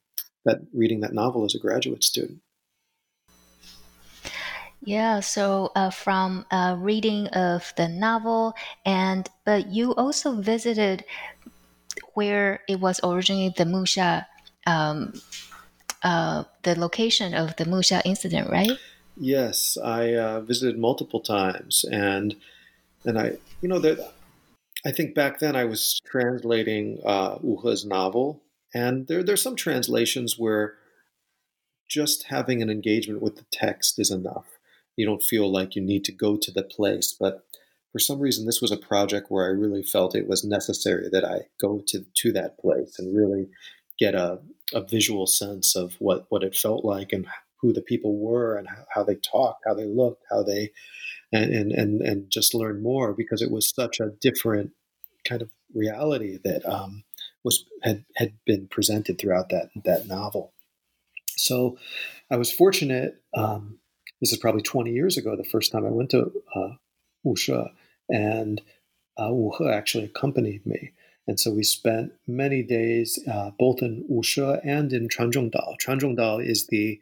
[0.44, 2.40] that reading that novel as a graduate student.
[4.84, 8.54] Yeah, so uh, from uh, reading of the novel,
[8.84, 11.04] and but you also visited
[12.12, 14.26] where it was originally the Musha,
[14.66, 15.14] um,
[16.02, 18.76] uh, the location of the Musha incident, right?
[19.16, 22.36] Yes, I uh, visited multiple times, and
[23.04, 24.14] and I, you know, that
[24.84, 28.42] I think back then I was translating uh, Wu He's novel,
[28.74, 30.74] and there there's some translations where
[31.88, 34.46] just having an engagement with the text is enough
[34.96, 37.14] you don't feel like you need to go to the place.
[37.18, 37.44] But
[37.92, 41.24] for some reason, this was a project where I really felt it was necessary that
[41.24, 43.48] I go to, to that place and really
[43.98, 44.40] get a,
[44.72, 47.26] a visual sense of what, what it felt like and
[47.64, 50.70] who the people were and how, they talked, how they looked, how they,
[51.32, 54.72] and, and, and, and just learn more because it was such a different
[55.26, 57.04] kind of reality that um,
[57.42, 60.52] was had, had been presented throughout that, that novel.
[61.36, 61.78] So
[62.30, 63.78] I was fortunate um,
[64.20, 66.68] this is probably 20 years ago, the first time I went to uh,
[67.26, 67.70] Wushe,
[68.08, 68.60] and
[69.18, 70.92] uh, Wu He actually accompanied me.
[71.26, 75.76] And so we spent many days uh, both in Wushe and in Chuanzhongdao.
[75.78, 77.00] Chuanzhongdao is the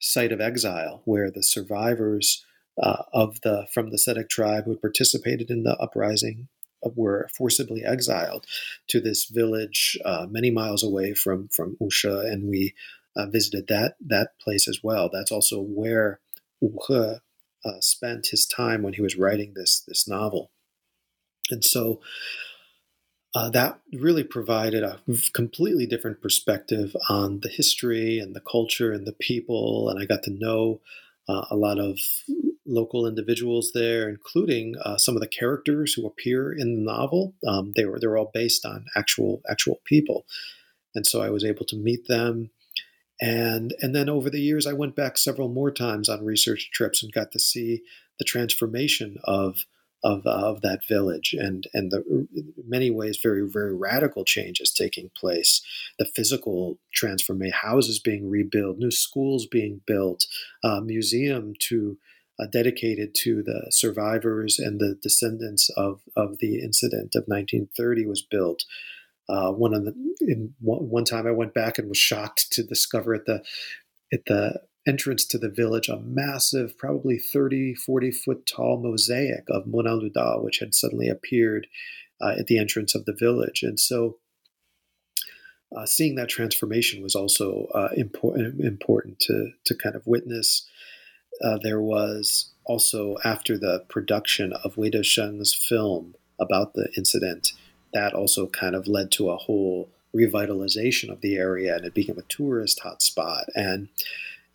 [0.00, 2.44] site of exile where the survivors
[2.82, 6.48] uh, of the from the Seediq tribe who had participated in the uprising
[6.82, 8.46] were forcibly exiled
[8.88, 12.74] to this village uh, many miles away from from Wushe, and we
[13.16, 15.10] uh, visited that that place as well.
[15.12, 16.20] That's also where
[16.60, 16.94] Wu He
[17.64, 20.50] uh, spent his time when he was writing this this novel,
[21.50, 22.00] and so
[23.34, 25.00] uh, that really provided a
[25.32, 30.22] completely different perspective on the history and the culture and the people, and I got
[30.24, 30.80] to know
[31.28, 31.98] uh, a lot of
[32.66, 37.34] local individuals there, including uh, some of the characters who appear in the novel.
[37.46, 40.26] Um, they were they were all based on actual actual people,
[40.94, 42.50] and so I was able to meet them
[43.20, 47.02] and and then over the years, I went back several more times on research trips
[47.02, 47.82] and got to see
[48.18, 49.66] the transformation of
[50.02, 51.34] of, uh, of that village.
[51.38, 52.26] And and the
[52.66, 55.62] many ways very very radical changes taking place.
[55.98, 60.26] The physical transformation houses being rebuilt new schools being built
[60.80, 61.98] museum to
[62.40, 68.22] uh, dedicated to the survivors and the descendants of of the incident of 1930 was
[68.22, 68.64] built.
[69.28, 73.14] Uh, one the in one, one time I went back and was shocked to discover
[73.14, 73.42] at the
[74.12, 74.60] at the
[74.90, 80.42] entrance to the village a massive, probably 30, 40 foot tall mosaic of Mona Rudao,
[80.42, 81.68] which had suddenly appeared
[82.20, 83.62] uh, at the entrance of the village.
[83.62, 84.18] And so
[85.76, 90.66] uh, seeing that transformation was also uh, important, important to, to kind of witness.
[91.40, 97.52] Uh, there was also, after the production of Wei Desheng's film about the incident,
[97.92, 102.18] that also kind of led to a whole revitalization of the area and it became
[102.18, 103.88] a tourist hotspot and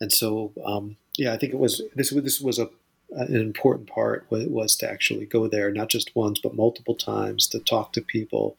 [0.00, 2.68] and so um, yeah I think it was this this was a
[3.12, 7.60] an important part was to actually go there not just once but multiple times to
[7.60, 8.56] talk to people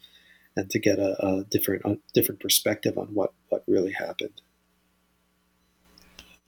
[0.58, 4.42] and to get a, a different a different perspective on what what really happened.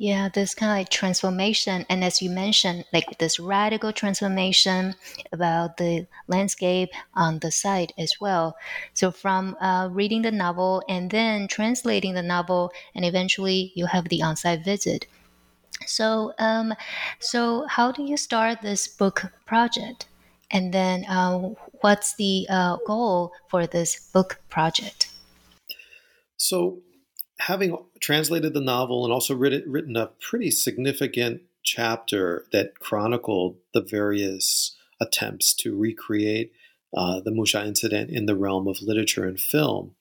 [0.01, 4.95] Yeah, this kind of like transformation, and as you mentioned, like this radical transformation
[5.33, 8.55] about the landscape on the site as well.
[8.93, 14.07] So from uh, reading the novel and then translating the novel, and eventually you have
[14.07, 15.05] the on-site visit.
[15.85, 16.73] So, um,
[17.19, 20.07] so how do you start this book project?
[20.49, 21.39] And then, uh,
[21.81, 25.09] what's the uh, goal for this book project?
[26.37, 26.79] So
[27.39, 34.75] having translated the novel and also written, a pretty significant chapter that chronicled the various
[35.01, 36.51] attempts to recreate
[36.95, 39.95] uh, the Musha incident in the realm of literature and film.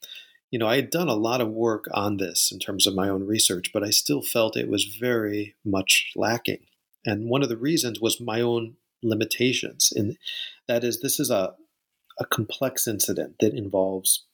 [0.51, 3.09] You know, I had done a lot of work on this in terms of my
[3.09, 6.64] own research, but I still felt it was very much lacking.
[7.05, 9.93] And one of the reasons was my own limitations.
[9.95, 10.16] And
[10.66, 11.55] that is, this is a,
[12.18, 14.24] a complex incident that involves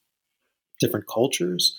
[0.80, 1.76] different cultures,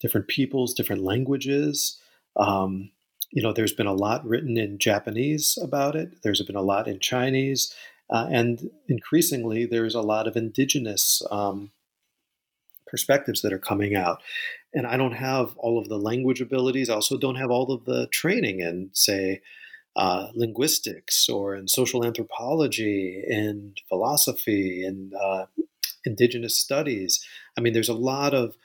[0.00, 1.98] different peoples, different languages.
[2.36, 2.90] Um,
[3.30, 6.22] you know, there's been a lot written in Japanese about it.
[6.22, 7.74] There's been a lot in Chinese,
[8.10, 11.72] uh, and increasingly, there's a lot of indigenous um,
[12.86, 14.22] perspectives that are coming out.
[14.72, 16.88] And I don't have all of the language abilities.
[16.88, 19.42] I also don't have all of the training in, say,
[19.96, 25.46] uh, linguistics or in social anthropology, in philosophy, in uh,
[26.04, 27.22] indigenous studies.
[27.56, 28.56] I mean, there's a lot of,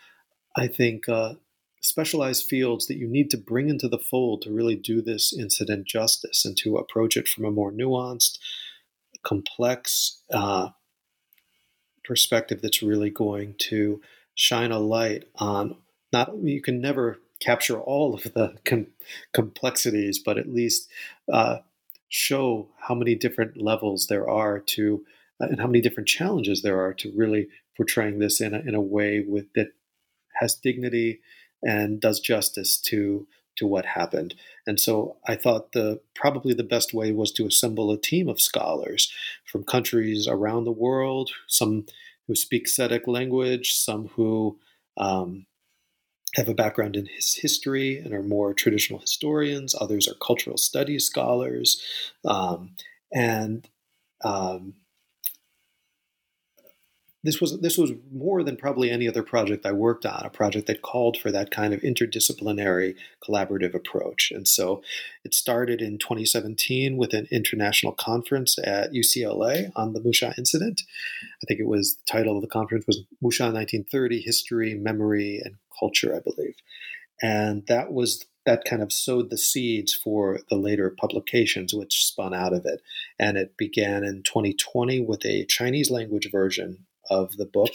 [0.55, 1.35] I think, uh,
[1.81, 5.85] specialized fields that you need to bring into the fold to really do this incident
[5.85, 8.37] justice and to approach it from a more nuanced,
[9.23, 10.69] complex uh,
[12.03, 14.01] perspective that's really going to
[14.35, 15.75] shine a light on
[16.11, 18.87] not you can never capture all of the com-
[19.33, 20.89] complexities but at least
[21.31, 21.57] uh,
[22.09, 25.05] show how many different levels there are to
[25.41, 27.47] uh, and how many different challenges there are to really
[27.77, 29.69] portraying this in a, in a way with that
[30.39, 31.21] has dignity
[31.61, 34.33] and does justice to to what happened.
[34.65, 38.41] And so I thought the probably the best way was to assemble a team of
[38.41, 39.13] scholars
[39.45, 41.85] from countries around the world, some
[42.27, 44.57] who speak Seediq language, some who
[44.97, 45.45] um,
[46.35, 49.75] have a background in his history and are more traditional historians.
[49.79, 51.81] Others are cultural studies scholars,
[52.25, 52.75] um,
[53.13, 53.69] and
[54.23, 54.73] um,
[57.23, 60.67] this was this was more than probably any other project I worked on, a project
[60.67, 62.95] that called for that kind of interdisciplinary
[63.25, 64.31] collaborative approach.
[64.31, 64.83] And so
[65.23, 70.81] it started in 2017 with an international conference at UCLA on the Musha incident.
[71.41, 75.55] I think it was the title of the conference was Musha 1930 History, Memory, and
[75.79, 76.55] Culture, I believe.
[77.21, 82.33] And that was that kind of sowed the seeds for the later publications which spun
[82.33, 82.81] out of it.
[83.17, 87.73] And it began in 2020 with a Chinese language version of the book,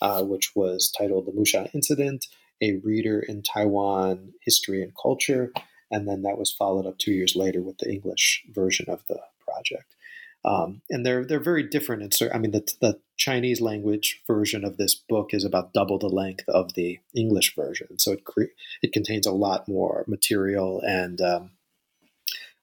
[0.00, 2.26] uh, which was titled The Musha Incident,
[2.62, 5.52] a reader in Taiwan history and culture.
[5.90, 9.20] And then that was followed up two years later with the English version of the
[9.44, 9.96] project.
[10.44, 12.20] Um, and they're they're very different.
[12.20, 16.08] In, I mean, the, the Chinese language version of this book is about double the
[16.08, 21.20] length of the English version, so it cre- it contains a lot more material, and
[21.20, 21.50] um,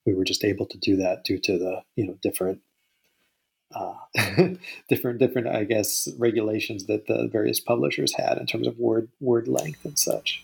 [0.08, 2.62] we were just able to do that due to the you know different
[3.74, 3.96] uh,
[4.90, 9.48] different different I guess regulations that the various publishers had in terms of word word
[9.48, 10.44] length and such.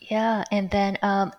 [0.00, 1.32] Yeah, and then um,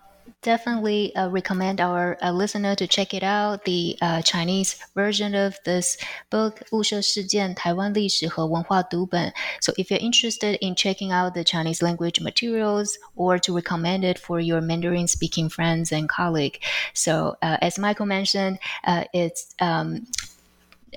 [0.47, 3.65] definitely uh, recommend our uh, listener to check it out.
[3.65, 5.97] The uh, Chinese version of this
[6.29, 9.33] book, 雾社事件台湾历史和文化读本.
[9.61, 14.19] So if you're interested in checking out the Chinese language materials or to recommend it
[14.19, 16.59] for your Mandarin speaking friends and colleagues.
[16.93, 20.07] So uh, as Michael mentioned, uh, it's um,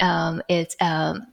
[0.01, 1.27] um, it's um,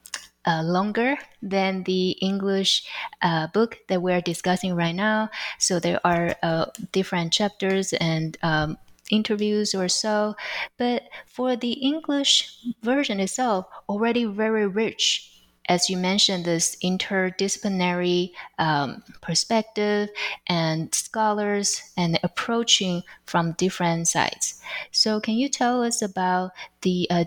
[0.48, 2.84] uh, longer than the English
[3.20, 5.28] uh, book that we're discussing right now.
[5.58, 8.78] So there are uh, different chapters and um,
[9.10, 10.34] interviews or so.
[10.78, 15.34] But for the English version itself, already very rich.
[15.68, 20.08] As you mentioned, this interdisciplinary um, perspective
[20.46, 24.62] and scholars and approaching from different sides.
[24.92, 27.24] So, can you tell us about the uh,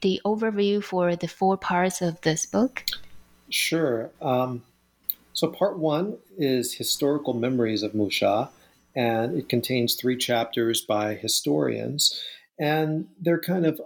[0.00, 2.84] the overview for the four parts of this book?
[3.50, 4.10] Sure.
[4.20, 4.62] Um,
[5.32, 8.50] so, part one is historical memories of Musha,
[8.94, 12.20] and it contains three chapters by historians,
[12.58, 13.80] and they're kind of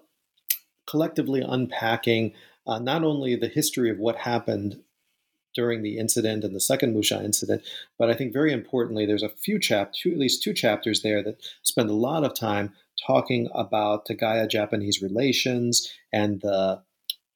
[0.86, 2.32] collectively unpacking
[2.66, 4.80] uh, not only the history of what happened
[5.54, 7.62] during the incident and the second Musha incident,
[7.98, 11.42] but I think very importantly, there's a few chapters, at least two chapters there that
[11.62, 12.72] spend a lot of time
[13.06, 16.82] talking about Tgdaya Japanese relations and the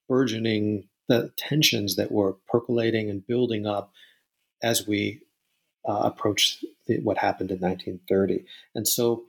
[0.08, 3.92] burgeoning the tensions that were percolating and building up
[4.62, 5.20] as we
[5.88, 8.44] uh, approached the, what happened in 1930.
[8.74, 9.24] And so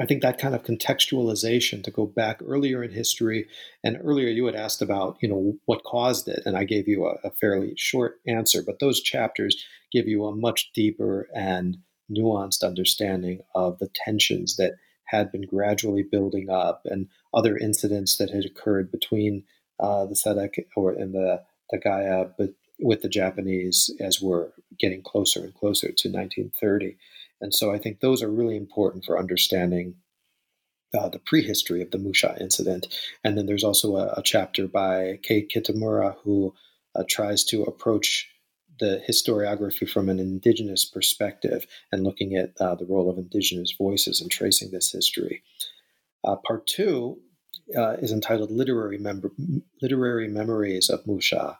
[0.00, 3.46] I think that kind of contextualization to go back earlier in history,
[3.84, 7.06] and earlier you had asked about, you know, what caused it, and I gave you
[7.06, 11.78] a, a fairly short answer, but those chapters give you a much deeper and
[12.10, 14.72] nuanced understanding of the tensions that
[15.06, 19.44] had been gradually building up and other incidents that had occurred between
[19.80, 21.42] uh, the Seediq or in the
[21.72, 26.96] Tgdaya, but with the Japanese as we're getting closer and closer to 1930.
[27.40, 29.96] And so I think those are really important for understanding
[30.96, 32.86] uh, the prehistory of the Musha incident.
[33.22, 36.54] And then there's also a, a chapter by Kei Kitamura who
[36.94, 38.28] uh, tries to approach
[38.80, 44.20] the historiography from an indigenous perspective and looking at uh, the role of indigenous voices
[44.20, 45.42] and tracing this history.
[46.24, 47.18] Uh, part two
[47.76, 51.58] uh, is entitled Literary, Mem- Literary Memories of Musha.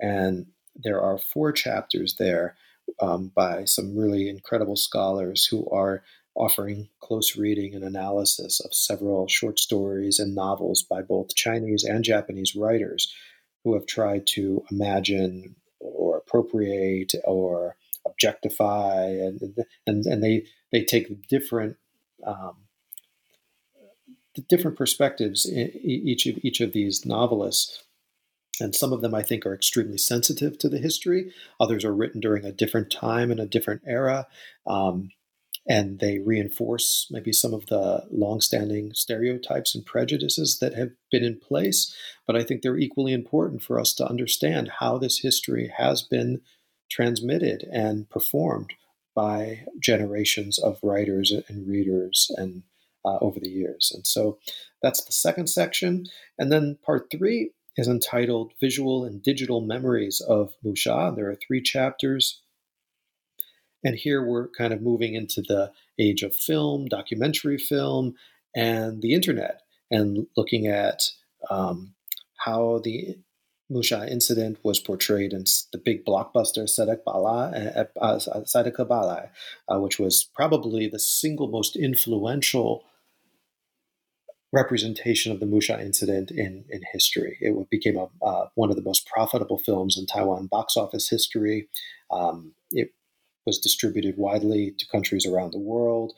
[0.00, 2.56] And there are four chapters there
[3.00, 6.02] um, by some really incredible scholars who are
[6.34, 12.04] offering close reading and analysis of several short stories and novels by both Chinese and
[12.04, 13.12] Japanese writers
[13.62, 15.54] who have tried to imagine
[16.34, 17.76] appropriate or
[18.06, 19.40] objectify and
[19.86, 21.76] and, and they they take different
[22.26, 22.56] um,
[24.48, 27.84] different perspectives in each of each of these novelists
[28.60, 31.32] and some of them I think are extremely sensitive to the history.
[31.58, 34.28] Others are written during a different time and a different era.
[34.64, 35.10] Um,
[35.66, 41.40] and they reinforce maybe some of the longstanding stereotypes and prejudices that have been in
[41.40, 41.94] place.
[42.26, 46.42] But I think they're equally important for us to understand how this history has been
[46.90, 48.74] transmitted and performed
[49.14, 52.62] by generations of writers and readers and
[53.04, 53.92] uh, over the years.
[53.94, 54.38] And so
[54.82, 56.06] that's the second section.
[56.38, 61.12] And then part three is entitled Visual and Digital Memories of Musha.
[61.14, 62.40] There are three chapters.
[63.84, 68.14] And here we're kind of moving into the age of film, documentary film,
[68.56, 69.60] and the internet,
[69.90, 71.10] and looking at
[71.50, 71.94] um,
[72.38, 73.18] how the
[73.70, 79.30] Musha incident was portrayed in the big blockbuster Seediq Bale, uh, uh, Bala,
[79.68, 82.84] uh, which was probably the single most influential
[84.52, 87.38] representation of the Musha incident in, in history.
[87.40, 91.68] It became a, uh, one of the most profitable films in Taiwan box office history.
[92.10, 92.92] Um, it
[93.46, 96.12] was distributed widely to countries around the world.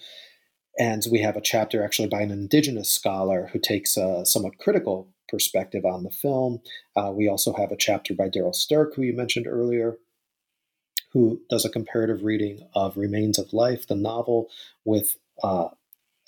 [0.78, 5.08] And we have a chapter actually by an indigenous scholar who takes a somewhat critical
[5.28, 6.60] perspective on the film.
[6.94, 9.96] Uh, we also have a chapter by Daryl Sterk, who you mentioned earlier,
[11.12, 14.48] who does a comparative reading of Remains of Life, the novel,
[14.84, 15.68] with uh,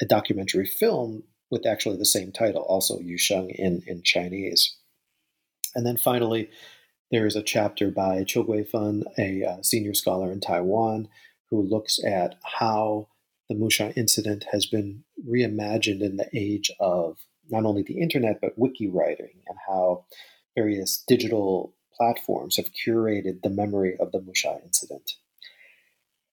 [0.01, 4.77] a documentary film with actually the same title, also Yusheng in, in Chinese.
[5.75, 6.51] And then finally,
[7.11, 11.09] there is a chapter by Qiu Guifen, a uh, senior scholar in Taiwan,
[11.51, 13.09] who looks at how
[13.49, 17.17] the Musha incident has been reimagined in the age of
[17.49, 20.05] not only the internet, but wiki writing, and how
[20.55, 25.13] various digital platforms have curated the memory of the Musha incident.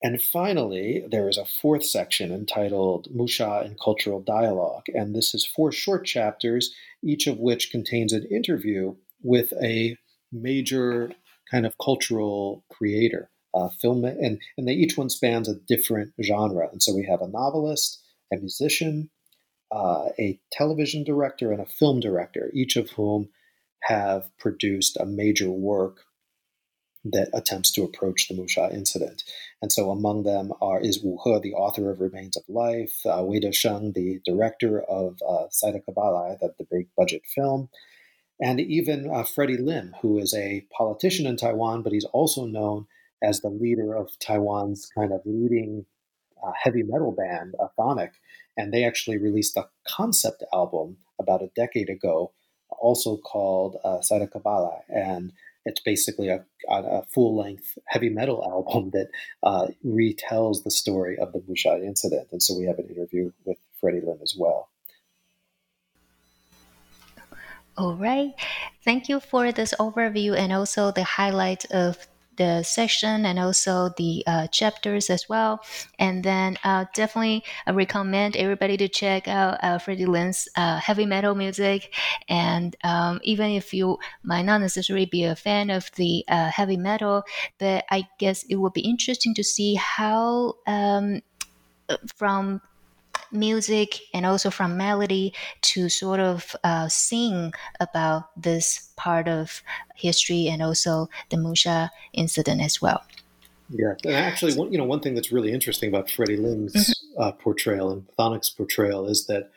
[0.03, 4.83] And finally, there is a fourth section entitled Musha and Cultural Dialogue.
[4.93, 9.97] And this is four short chapters, each of which contains an interview with a
[10.41, 11.11] major
[11.49, 13.29] kind of cultural creator.
[13.53, 17.21] Uh, film and and they each one spans a different genre and so we have
[17.21, 19.09] a novelist a musician
[19.71, 23.29] uh, a television director and a film director each of whom
[23.83, 26.01] have produced a major work
[27.05, 29.23] that attempts to approach the Musha incident.
[29.61, 33.23] And so among them are is Wu He, the author of Remains of Life, uh,
[33.23, 37.69] Wei Desheng, the director of uh, Seediq Bale, the, the big budget film,
[38.39, 42.87] and even uh, Freddie Lim, who is a politician in Taiwan, but he's also known
[43.23, 45.85] as the leader of Taiwan's kind of leading
[46.45, 48.11] uh, heavy metal band, Chthonic.
[48.57, 52.33] And they actually released a concept album about a decade ago,
[52.69, 53.99] also called uh,
[54.31, 54.81] Kabbalah.
[54.89, 55.31] And
[55.65, 59.09] it's basically a, a full length heavy metal album that
[59.43, 62.27] uh, retells the story of the Musha incident.
[62.31, 64.69] And so we have an interview with Freddie Lim as well.
[67.77, 68.31] All right.
[68.83, 72.07] Thank you for this overview and also the highlight of
[72.37, 75.61] the session and also the uh, chapters as well.
[75.99, 81.05] And then uh, definitely I recommend everybody to check out uh, Freddie Lim's uh, heavy
[81.05, 81.93] metal music.
[82.29, 86.77] And um, even if you might not necessarily be a fan of the uh, heavy
[86.77, 87.23] metal,
[87.57, 91.21] but I guess it would be interesting to see how um,
[92.15, 92.61] from
[93.35, 99.61] music and also from melody to sort of uh, sing about this part of
[99.95, 103.03] history and also the Musha incident as well.
[103.69, 107.21] Yeah, and actually, one, you know, one thing that's really interesting about Freddie Lim's mm-hmm.
[107.21, 109.49] uh, portrayal and Chthonics' portrayal is that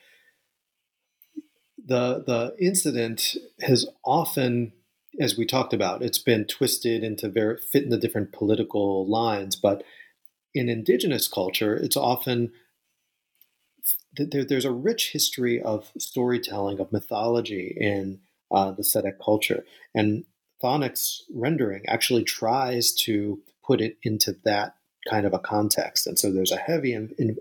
[1.84, 4.72] the the incident has often,
[5.20, 9.56] as we talked about, it's been twisted into very fit in the different political lines,
[9.56, 9.82] but
[10.54, 12.52] in indigenous culture, it's often
[14.18, 19.64] there, there's a rich history of storytelling, of mythology in uh, the Seediq culture.
[19.94, 20.24] And
[20.62, 24.74] Chthonics rendering actually tries to put it into that
[25.08, 26.06] kind of a context.
[26.06, 27.36] And so there's a heavy, in, in,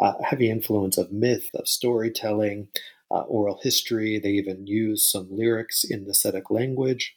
[0.00, 2.68] uh, heavy influence of myth, of storytelling,
[3.10, 4.18] uh, oral history.
[4.18, 7.16] They even use some lyrics in the Seediq language.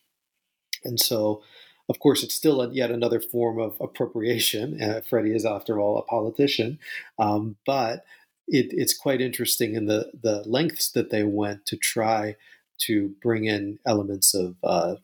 [0.84, 1.42] And so,
[1.90, 4.82] of course, it's still a, yet another form of appropriation.
[4.82, 6.80] Uh, Freddie is, after all, a politician.
[7.18, 8.06] Um, but
[8.50, 12.36] it, it's quite interesting in the the lengths that they went to try
[12.80, 14.96] to bring in elements of uh,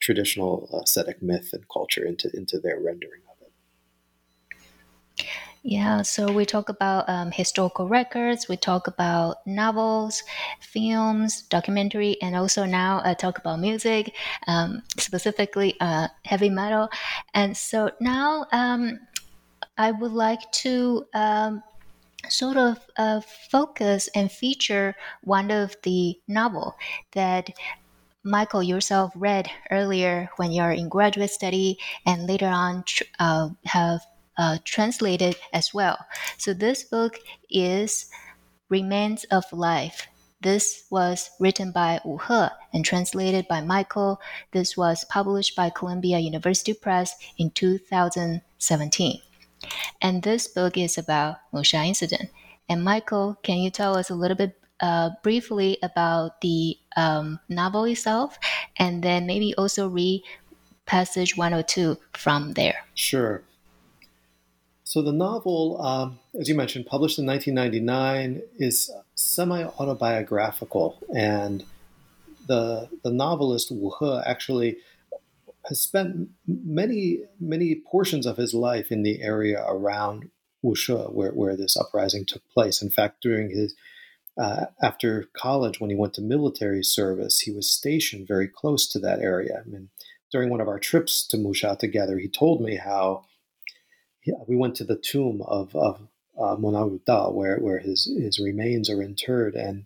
[0.00, 3.52] traditional ascetic myth and culture into into their rendering of it.
[5.64, 10.24] Yeah, so we talk about um, historical records, we talk about novels,
[10.60, 14.16] films, documentary, and also now uh, talk about music,
[14.48, 16.88] um, specifically uh, heavy metal.
[17.32, 18.98] And so now um,
[19.78, 21.62] I would like to um,
[22.28, 23.20] sort of uh,
[23.50, 26.76] focus and feature one of the novel
[27.12, 27.50] that
[28.24, 32.84] Michael yourself read earlier when you're in graduate study and later on
[33.18, 34.00] uh, have
[34.38, 35.98] uh, translated as well.
[36.38, 37.18] So this book
[37.50, 38.06] is
[38.68, 40.06] Remains of Life.
[40.40, 44.20] This was written by Wu He and translated by Michael.
[44.52, 49.20] This was published by Columbia University Press in 2017.
[50.00, 52.30] And this book is about Musha incident.
[52.68, 57.84] And Michael, can you tell us a little bit uh, briefly about the um, novel
[57.84, 58.38] itself,
[58.76, 60.22] and then maybe also read
[60.86, 62.84] passage one or two from there?
[62.94, 63.42] Sure.
[64.84, 71.64] So the novel, um, as you mentioned, published in 1999, is semi-autobiographical, and
[72.46, 74.76] the the novelist Wu He actually
[75.66, 80.30] has spent many many portions of his life in the area around
[80.64, 82.82] Wushe, where where this uprising took place.
[82.82, 83.74] In fact, during his
[84.38, 88.98] uh, after college, when he went to military service, he was stationed very close to
[88.98, 89.62] that area.
[89.64, 89.90] I mean,
[90.30, 93.24] during one of our trips to Musha together, he told me how
[94.24, 96.08] yeah, we went to the tomb of of
[96.38, 99.84] uh, Mona Rudao, where where his his remains are interred, and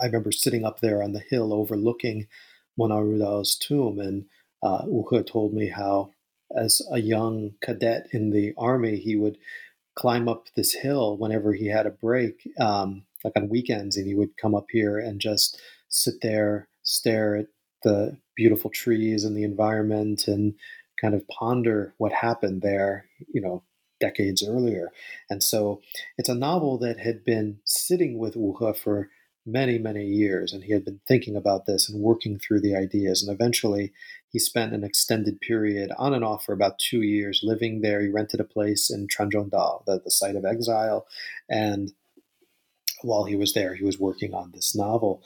[0.00, 2.28] I remember sitting up there on the hill overlooking
[2.76, 4.26] Mona Rudao's tomb, and
[4.62, 6.10] uh, Wu told me how,
[6.56, 9.38] as a young cadet in the army, he would
[9.94, 14.14] climb up this hill whenever he had a break, um, like on weekends, and he
[14.14, 17.46] would come up here and just sit there, stare at
[17.82, 20.54] the beautiful trees and the environment, and
[21.00, 23.62] kind of ponder what happened there, you know,
[24.00, 24.90] decades earlier.
[25.30, 25.80] And so
[26.18, 29.10] it's a novel that had been sitting with Wu for
[29.46, 33.22] many, many years, and he had been thinking about this and working through the ideas.
[33.22, 33.92] And eventually,
[34.28, 38.00] he spent an extended period on and off for about two years living there.
[38.00, 41.06] He rented a place in Chuanzhongdao, the, the site of exile,
[41.48, 41.92] and
[43.02, 45.22] while he was there, he was working on this novel.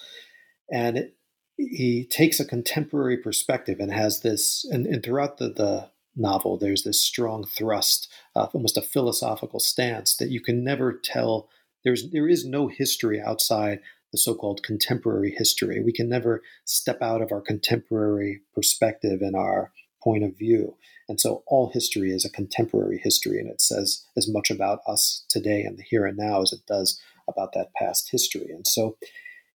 [0.70, 1.16] And it,
[1.56, 6.82] he takes a contemporary perspective and has this, and, and throughout the, the novel, there's
[6.82, 11.48] this strong thrust, uh, almost a philosophical stance that you can never tell.
[11.84, 13.80] There's there is no history outside
[14.12, 15.82] the so-called contemporary history.
[15.82, 20.76] We can never step out of our contemporary perspective and our point of view.
[21.08, 25.24] And so all history is a contemporary history, and it says as much about us
[25.28, 28.50] today and the here and now as it does about that past history.
[28.50, 28.96] And so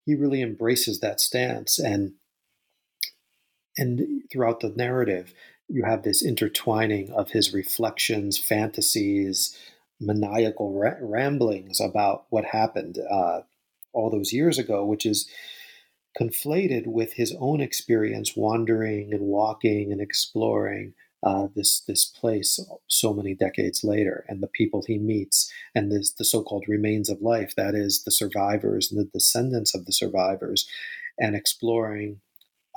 [0.06, 2.14] he really embraces that stance and
[3.78, 5.34] and throughout the narrative
[5.68, 9.58] you have this intertwining of his reflections fantasies
[10.00, 13.42] maniacal ra- ramblings about what happened uh,
[13.94, 15.30] all those years ago which is
[16.20, 23.14] conflated with his own experience wandering and walking and exploring uh, this this place so
[23.14, 27.54] many decades later, and the people he meets, and this, the so-called remains of life,
[27.56, 30.68] that is the survivors and the descendants of the survivors,
[31.18, 32.20] and exploring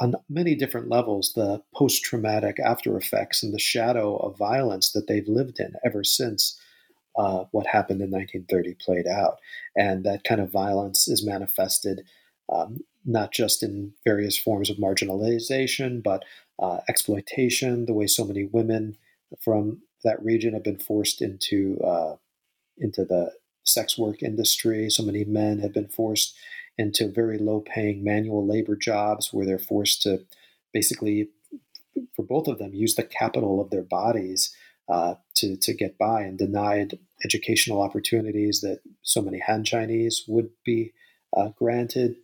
[0.00, 5.28] on many different levels the post-traumatic after effects and the shadow of violence that they've
[5.28, 6.60] lived in ever since
[7.16, 9.38] uh, what happened in 1930 played out,
[9.76, 12.02] and that kind of violence is manifested.
[12.52, 16.24] Um, not just in various forms of marginalization, but
[16.58, 18.96] uh, exploitation, the way so many women
[19.40, 22.16] from that region have been forced into uh,
[22.78, 23.32] into the
[23.64, 24.90] sex work industry.
[24.90, 26.34] So many men have been forced
[26.78, 30.24] into very low paying manual labor jobs where they're forced to
[30.72, 31.30] basically,
[32.14, 34.54] for both of them, use the capital of their bodies
[34.88, 40.50] uh, to, to get by and denied educational opportunities that so many Han Chinese would
[40.64, 40.92] be
[41.36, 42.16] uh, granted.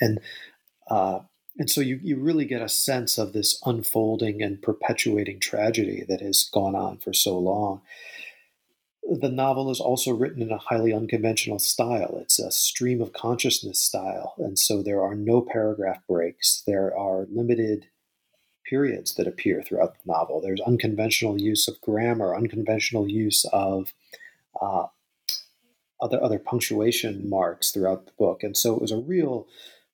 [0.00, 0.20] And
[0.88, 1.20] uh,
[1.56, 6.20] and so you, you really get a sense of this unfolding and perpetuating tragedy that
[6.20, 7.80] has gone on for so long.
[9.04, 12.18] The novel is also written in a highly unconventional style.
[12.20, 14.34] It's a stream of consciousness style.
[14.38, 16.62] And so there are no paragraph breaks.
[16.66, 17.86] There are limited
[18.68, 20.40] periods that appear throughout the novel.
[20.40, 23.92] There's unconventional use of grammar, unconventional use of
[24.60, 24.86] uh,
[26.00, 28.42] other, other punctuation marks throughout the book.
[28.42, 29.46] And so it was a real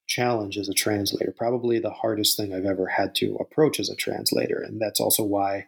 [0.07, 3.97] challenge as a translator, probably the hardest thing I've ever had to approach as a
[3.97, 4.61] translator.
[4.61, 5.67] And that's also why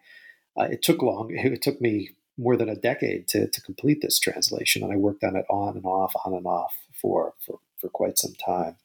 [0.58, 1.30] uh, it took long.
[1.36, 5.22] It took me more than a decade to, to complete this translation, and I worked
[5.22, 8.76] on it on and off, on and off for, for, for quite some time.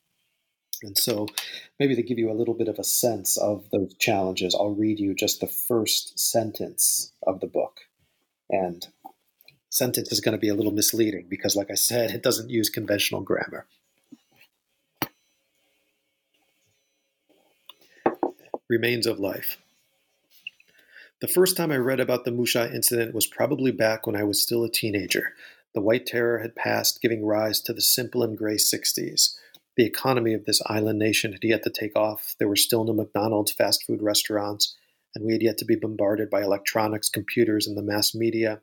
[0.83, 1.27] And so,
[1.79, 4.99] maybe to give you a little bit of a sense of those challenges, I'll read
[4.99, 7.81] you just the first sentence of the book.
[8.49, 8.87] And
[9.69, 12.69] sentence is going to be a little misleading because, like I said, it doesn't use
[12.69, 13.65] conventional grammar.
[18.69, 19.57] Remains of life.
[21.19, 24.39] The first time I read about the Musha incident was probably back when I was
[24.39, 25.33] still a teenager.
[25.73, 29.35] The White Terror had passed, giving rise to the simple and gray 60s.
[29.77, 32.33] The economy of this island nation had yet to take off.
[32.39, 34.75] There were still no McDonald's fast food restaurants,
[35.13, 38.61] and we had yet to be bombarded by electronics, computers, and the mass media.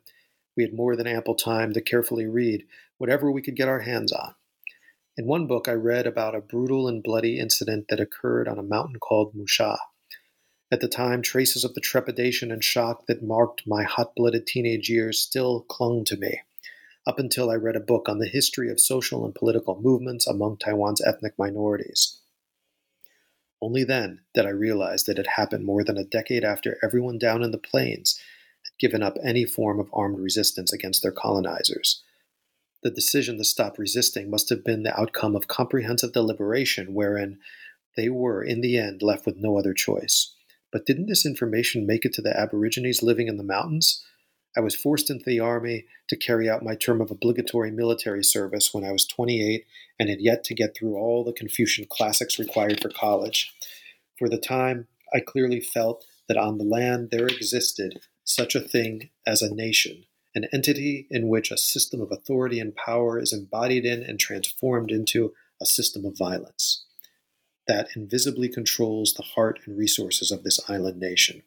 [0.57, 2.65] We had more than ample time to carefully read
[2.97, 4.35] whatever we could get our hands on.
[5.15, 8.63] In one book, I read about a brutal and bloody incident that occurred on a
[8.63, 9.77] mountain called Musha.
[10.69, 14.89] At the time, traces of the trepidation and shock that marked my hot blooded teenage
[14.89, 16.41] years still clung to me
[17.07, 20.57] up until I read a book on the history of social and political movements among
[20.57, 22.19] Taiwan's ethnic minorities.
[23.61, 27.43] Only then did I realize that it happened more than a decade after everyone down
[27.43, 28.19] in the plains
[28.63, 32.03] had given up any form of armed resistance against their colonizers.
[32.83, 37.39] The decision to stop resisting must have been the outcome of comprehensive deliberation wherein
[37.95, 40.35] they were, in the end, left with no other choice.
[40.71, 44.03] But didn't this information make it to the Aborigines living in the mountains?
[44.55, 48.73] I was forced into the Army to carry out my term of obligatory military service
[48.73, 49.65] when I was 28
[49.99, 53.53] and had yet to get through all the Confucian classics required for college.
[54.17, 59.09] For the time, I clearly felt that on the land there existed such a thing
[59.27, 63.85] as a nation, an entity in which a system of authority and power is embodied
[63.85, 66.85] in and transformed into a system of violence
[67.67, 71.43] that invisibly controls the heart and resources of this island nation.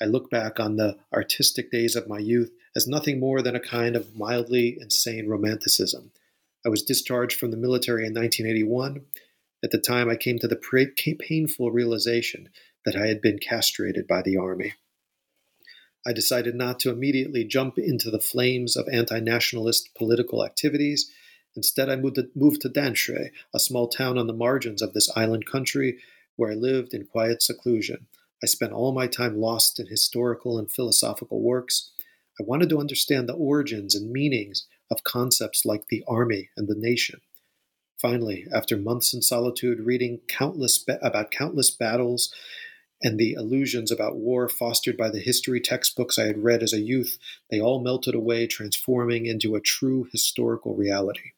[0.00, 3.60] I look back on the artistic days of my youth as nothing more than a
[3.60, 6.10] kind of mildly insane romanticism.
[6.66, 9.04] I was discharged from the military in 1981.
[9.62, 10.56] At the time, I came to the
[11.20, 12.48] painful realization
[12.84, 14.74] that I had been castrated by the Army.
[16.06, 21.10] I decided not to immediately jump into the flames of anti nationalist political activities.
[21.56, 25.46] Instead, I moved to, moved to a small town on the margins of this island
[25.46, 25.98] country
[26.36, 28.06] where I lived in quiet seclusion.
[28.44, 31.92] I spent all my time lost in historical and philosophical works.
[32.38, 36.74] I wanted to understand the origins and meanings of concepts like the army and the
[36.76, 37.22] nation.
[37.96, 42.34] Finally, after months in solitude, reading countless ba- about countless battles
[43.02, 46.82] and the illusions about war fostered by the history textbooks I had read as a
[46.82, 47.16] youth,
[47.50, 51.32] they all melted away, transforming into a true historical reality.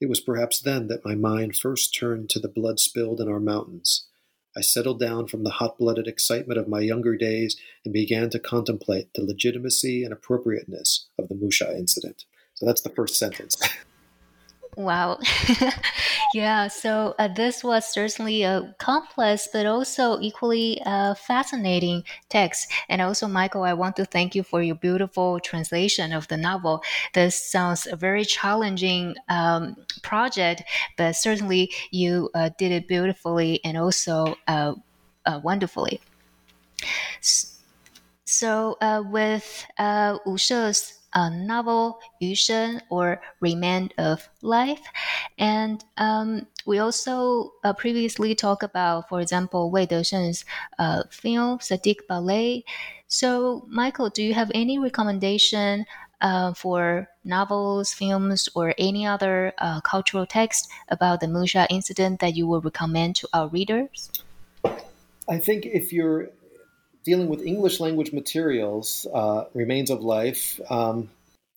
[0.00, 3.38] It was perhaps then that my mind first turned to the blood spilled in our
[3.38, 4.08] mountains.
[4.56, 8.38] I settled down from the hot blooded excitement of my younger days and began to
[8.38, 12.24] contemplate the legitimacy and appropriateness of the Musha incident.
[12.54, 13.56] So that's the first sentence.
[14.74, 15.18] Wow.
[16.34, 22.72] yeah, so uh, this was certainly a complex but also equally uh, fascinating text.
[22.88, 26.82] And also, Michael, I want to thank you for your beautiful translation of the novel.
[27.12, 30.62] This sounds a very challenging um, project,
[30.96, 34.74] but certainly you uh, did it beautifully and also uh,
[35.26, 36.00] uh, wonderfully.
[38.24, 44.82] So, uh, with uh, Wu He's a novel, Yusheng, or Remains of Life.
[45.38, 50.44] And um, we also uh, previously talked about, for example, Wei Desheng's
[50.78, 52.62] uh, film, Seediq Bale.
[53.08, 55.84] So, Michael, do you have any recommendation
[56.22, 62.36] uh, for novels, films, or any other uh, cultural text about the Musha incident that
[62.36, 64.10] you would recommend to our readers?
[65.28, 66.30] I think if you're
[67.04, 70.60] dealing with English language materials, uh, Remains of Life.
[70.70, 71.10] Um,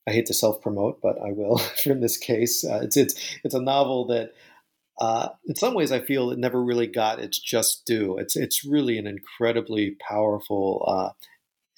[0.07, 2.63] I hate to self promote, but I will in this case.
[2.63, 4.33] Uh, it's it's it's a novel that,
[4.99, 8.17] uh, in some ways, I feel it never really got its just due.
[8.17, 11.09] It's it's really an incredibly powerful uh,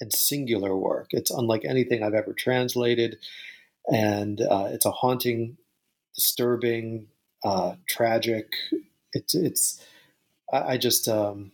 [0.00, 1.08] and singular work.
[1.10, 3.18] It's unlike anything I've ever translated,
[3.90, 5.56] and uh, it's a haunting,
[6.14, 7.06] disturbing,
[7.44, 8.52] uh, tragic.
[9.12, 9.82] It's it's
[10.52, 11.08] I, I just.
[11.08, 11.52] Um,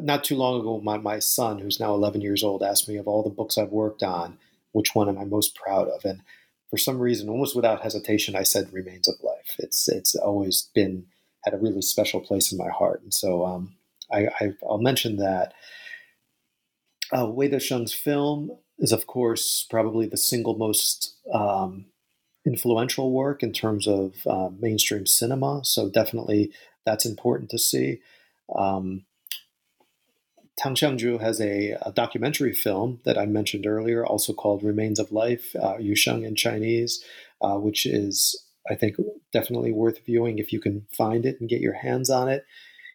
[0.00, 3.08] not too long ago, my, my son, who's now 11 years old, asked me of
[3.08, 4.38] all the books I've worked on,
[4.72, 6.04] which one am I most proud of?
[6.04, 6.20] And
[6.70, 9.56] for some reason, almost without hesitation, I said Remains of Life.
[9.58, 11.04] It's it's always been
[11.44, 13.74] had a really special place in my heart, and so um,
[14.10, 15.52] I, I will mention that.
[17.14, 21.84] Uh, Wei Desheng's film is, of course, probably the single most um,
[22.46, 25.60] influential work in terms of uh, mainstream cinema.
[25.64, 26.52] So definitely,
[26.86, 28.00] that's important to see.
[28.56, 29.04] Um,
[30.58, 35.10] Tang Xiangzhu has a, a, documentary film that I mentioned earlier, also called Remains of
[35.10, 37.02] Life, uh, Yusheng in Chinese,
[37.40, 38.40] uh, which is,
[38.70, 38.96] I think,
[39.32, 42.44] definitely worth viewing if you can find it and get your hands on it.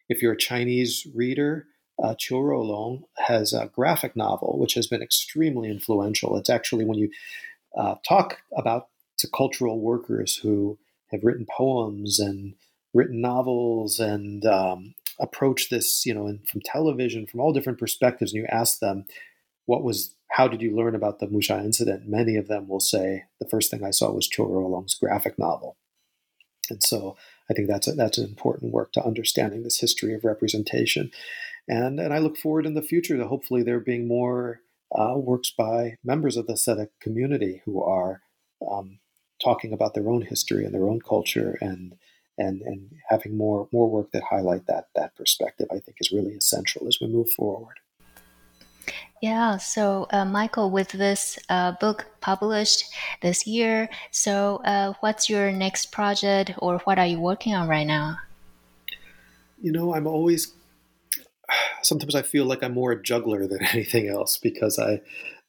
[0.07, 1.65] If you're a Chinese reader,
[2.01, 6.37] uh, Qiu Ruolong has a graphic novel, which has been extremely influential.
[6.37, 7.09] It's actually when you
[7.75, 8.87] uh, talk about
[9.17, 10.77] to cultural workers who
[11.07, 12.53] have written poems and
[12.93, 18.41] written novels and um, approach this, you know, from television, from all different perspectives, and
[18.41, 19.05] you ask them,
[19.65, 22.07] what was, how did you learn about the Musha incident?
[22.07, 25.75] Many of them will say, the first thing I saw was Qiu Ruolong's graphic novel.
[26.69, 27.17] And so
[27.49, 31.11] I think that's a, that's an important work to understanding this history of representation.
[31.67, 34.61] And, and I look forward in the future to hopefully there being more
[34.97, 38.21] uh, works by members of the Seediq community who are
[38.69, 38.99] um,
[39.43, 41.95] talking about their own history and their own culture and
[42.37, 46.33] and and having more more work that highlight that that perspective I think is really
[46.33, 47.79] essential as we move forward.
[49.21, 52.85] Yeah, so uh, Michael, with this uh, book published
[53.23, 57.87] this year, so uh, what's your next project or what are you working on right
[57.87, 58.17] now?
[59.59, 60.53] You know, I'm always
[61.81, 65.01] sometimes I feel like I'm more a juggler than anything else because I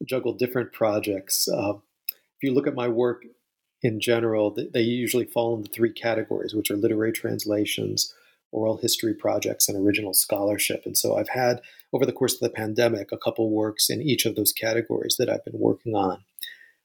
[0.04, 1.46] juggle different projects.
[1.48, 1.74] Uh,
[2.10, 3.24] if you look at my work
[3.82, 8.12] in general, they usually fall into three categories, which are literary translations,
[8.50, 10.82] oral history projects, and original scholarship.
[10.84, 11.60] And so I've had,
[11.92, 15.28] over the course of the pandemic, a couple works in each of those categories that
[15.28, 16.24] I've been working on.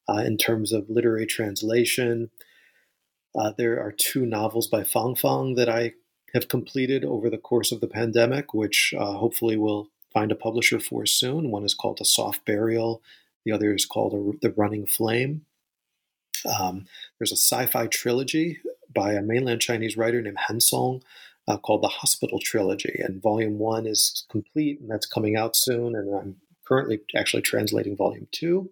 [0.08, 2.30] Uh, in terms of literary translation,
[3.36, 5.94] uh, there are two novels by Fang Fang that I
[6.34, 10.80] have completed over the course of the pandemic, which uh, hopefully will find a publisher
[10.80, 11.50] for soon.
[11.50, 13.02] One is called A Soft Burial,
[13.46, 15.46] the other is called a, The Running Flame.
[16.46, 16.86] Um,
[17.18, 18.60] there's a sci fi trilogy
[18.94, 21.02] by a mainland Chinese writer named Han Song
[21.48, 23.00] uh, called the Hospital Trilogy.
[23.00, 25.96] And volume one is complete, and that's coming out soon.
[25.96, 26.36] And I'm
[26.66, 28.72] currently actually translating volume two.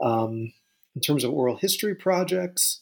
[0.00, 0.52] Um,
[0.94, 2.80] in terms of oral history projects,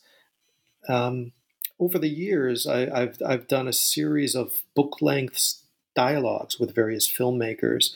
[0.89, 1.33] um,
[1.79, 5.63] over the years, I, have I've done a series of book length
[5.95, 7.95] dialogues with various filmmakers.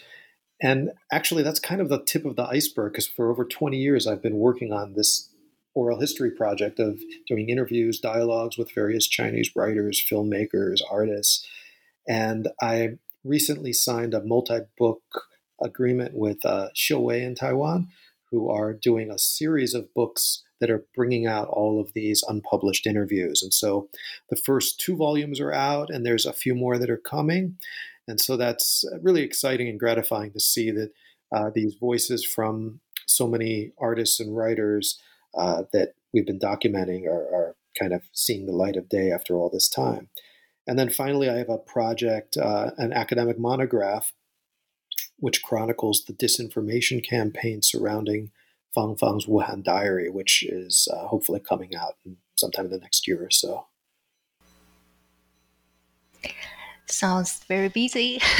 [0.60, 4.06] And actually, that's kind of the tip of the iceberg because for over 20 years,
[4.06, 5.28] I've been working on this
[5.76, 11.46] oral history project of doing interviews, dialogues with various Chinese writers, filmmakers, artists.
[12.08, 15.02] And I recently signed a multi book
[15.62, 17.88] agreement with uh, Wei in Taiwan,
[18.30, 22.86] who are doing a series of books that are bringing out all of these unpublished
[22.86, 23.42] interviews.
[23.42, 23.88] And so
[24.30, 27.58] the first two volumes are out, and there's a few more that are coming.
[28.08, 30.92] And so that's really exciting and gratifying to see that
[31.34, 34.98] uh, these voices from so many artists and writers
[35.36, 39.36] uh, that we've been documenting are, are, kind of seeing the light of day after
[39.36, 40.08] all this time.
[40.66, 44.14] And then finally, I have a project, uh, an academic monograph,
[45.18, 48.30] which chronicles the disinformation campaign surrounding
[48.74, 51.96] Fang Fang's Wuhan Diary, which is uh, hopefully coming out
[52.36, 53.66] sometime in the next year or so.
[56.86, 58.20] Sounds very busy.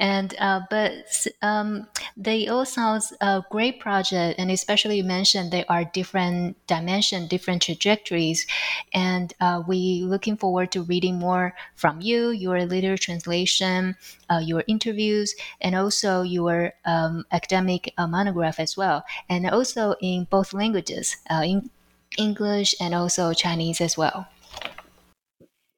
[0.00, 5.64] And uh, but um, they all sounds a great project and especially you mentioned they
[5.64, 8.46] are different dimension different trajectories.
[8.94, 13.96] And uh, we looking forward to reading more from you your literary translation
[14.30, 19.04] uh, your interviews and also your um, academic uh, monograph as well.
[19.28, 21.70] And also in both languages uh, in
[22.16, 24.26] english and also chinese as well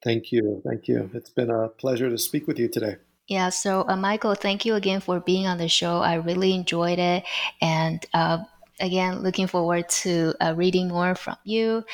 [0.03, 0.61] Thank you.
[0.65, 1.09] Thank you.
[1.13, 2.97] It's been a pleasure to speak with you today.
[3.27, 5.99] Yeah, so uh, Michael, thank you again for being on the show.
[5.99, 7.23] I really enjoyed it.
[7.61, 8.39] And uh,
[8.79, 11.85] again, looking forward to uh, reading more from you.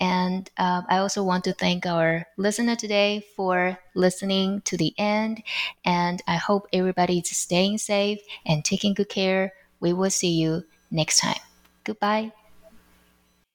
[0.00, 5.42] And uh, I also want to thank our listener today for listening to the end.
[5.84, 9.52] And I hope everybody is staying safe and taking good care.
[9.80, 11.40] We will see you next time.
[11.82, 12.30] Goodbye.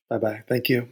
[0.09, 0.43] Bye bye.
[0.47, 0.89] Thank you.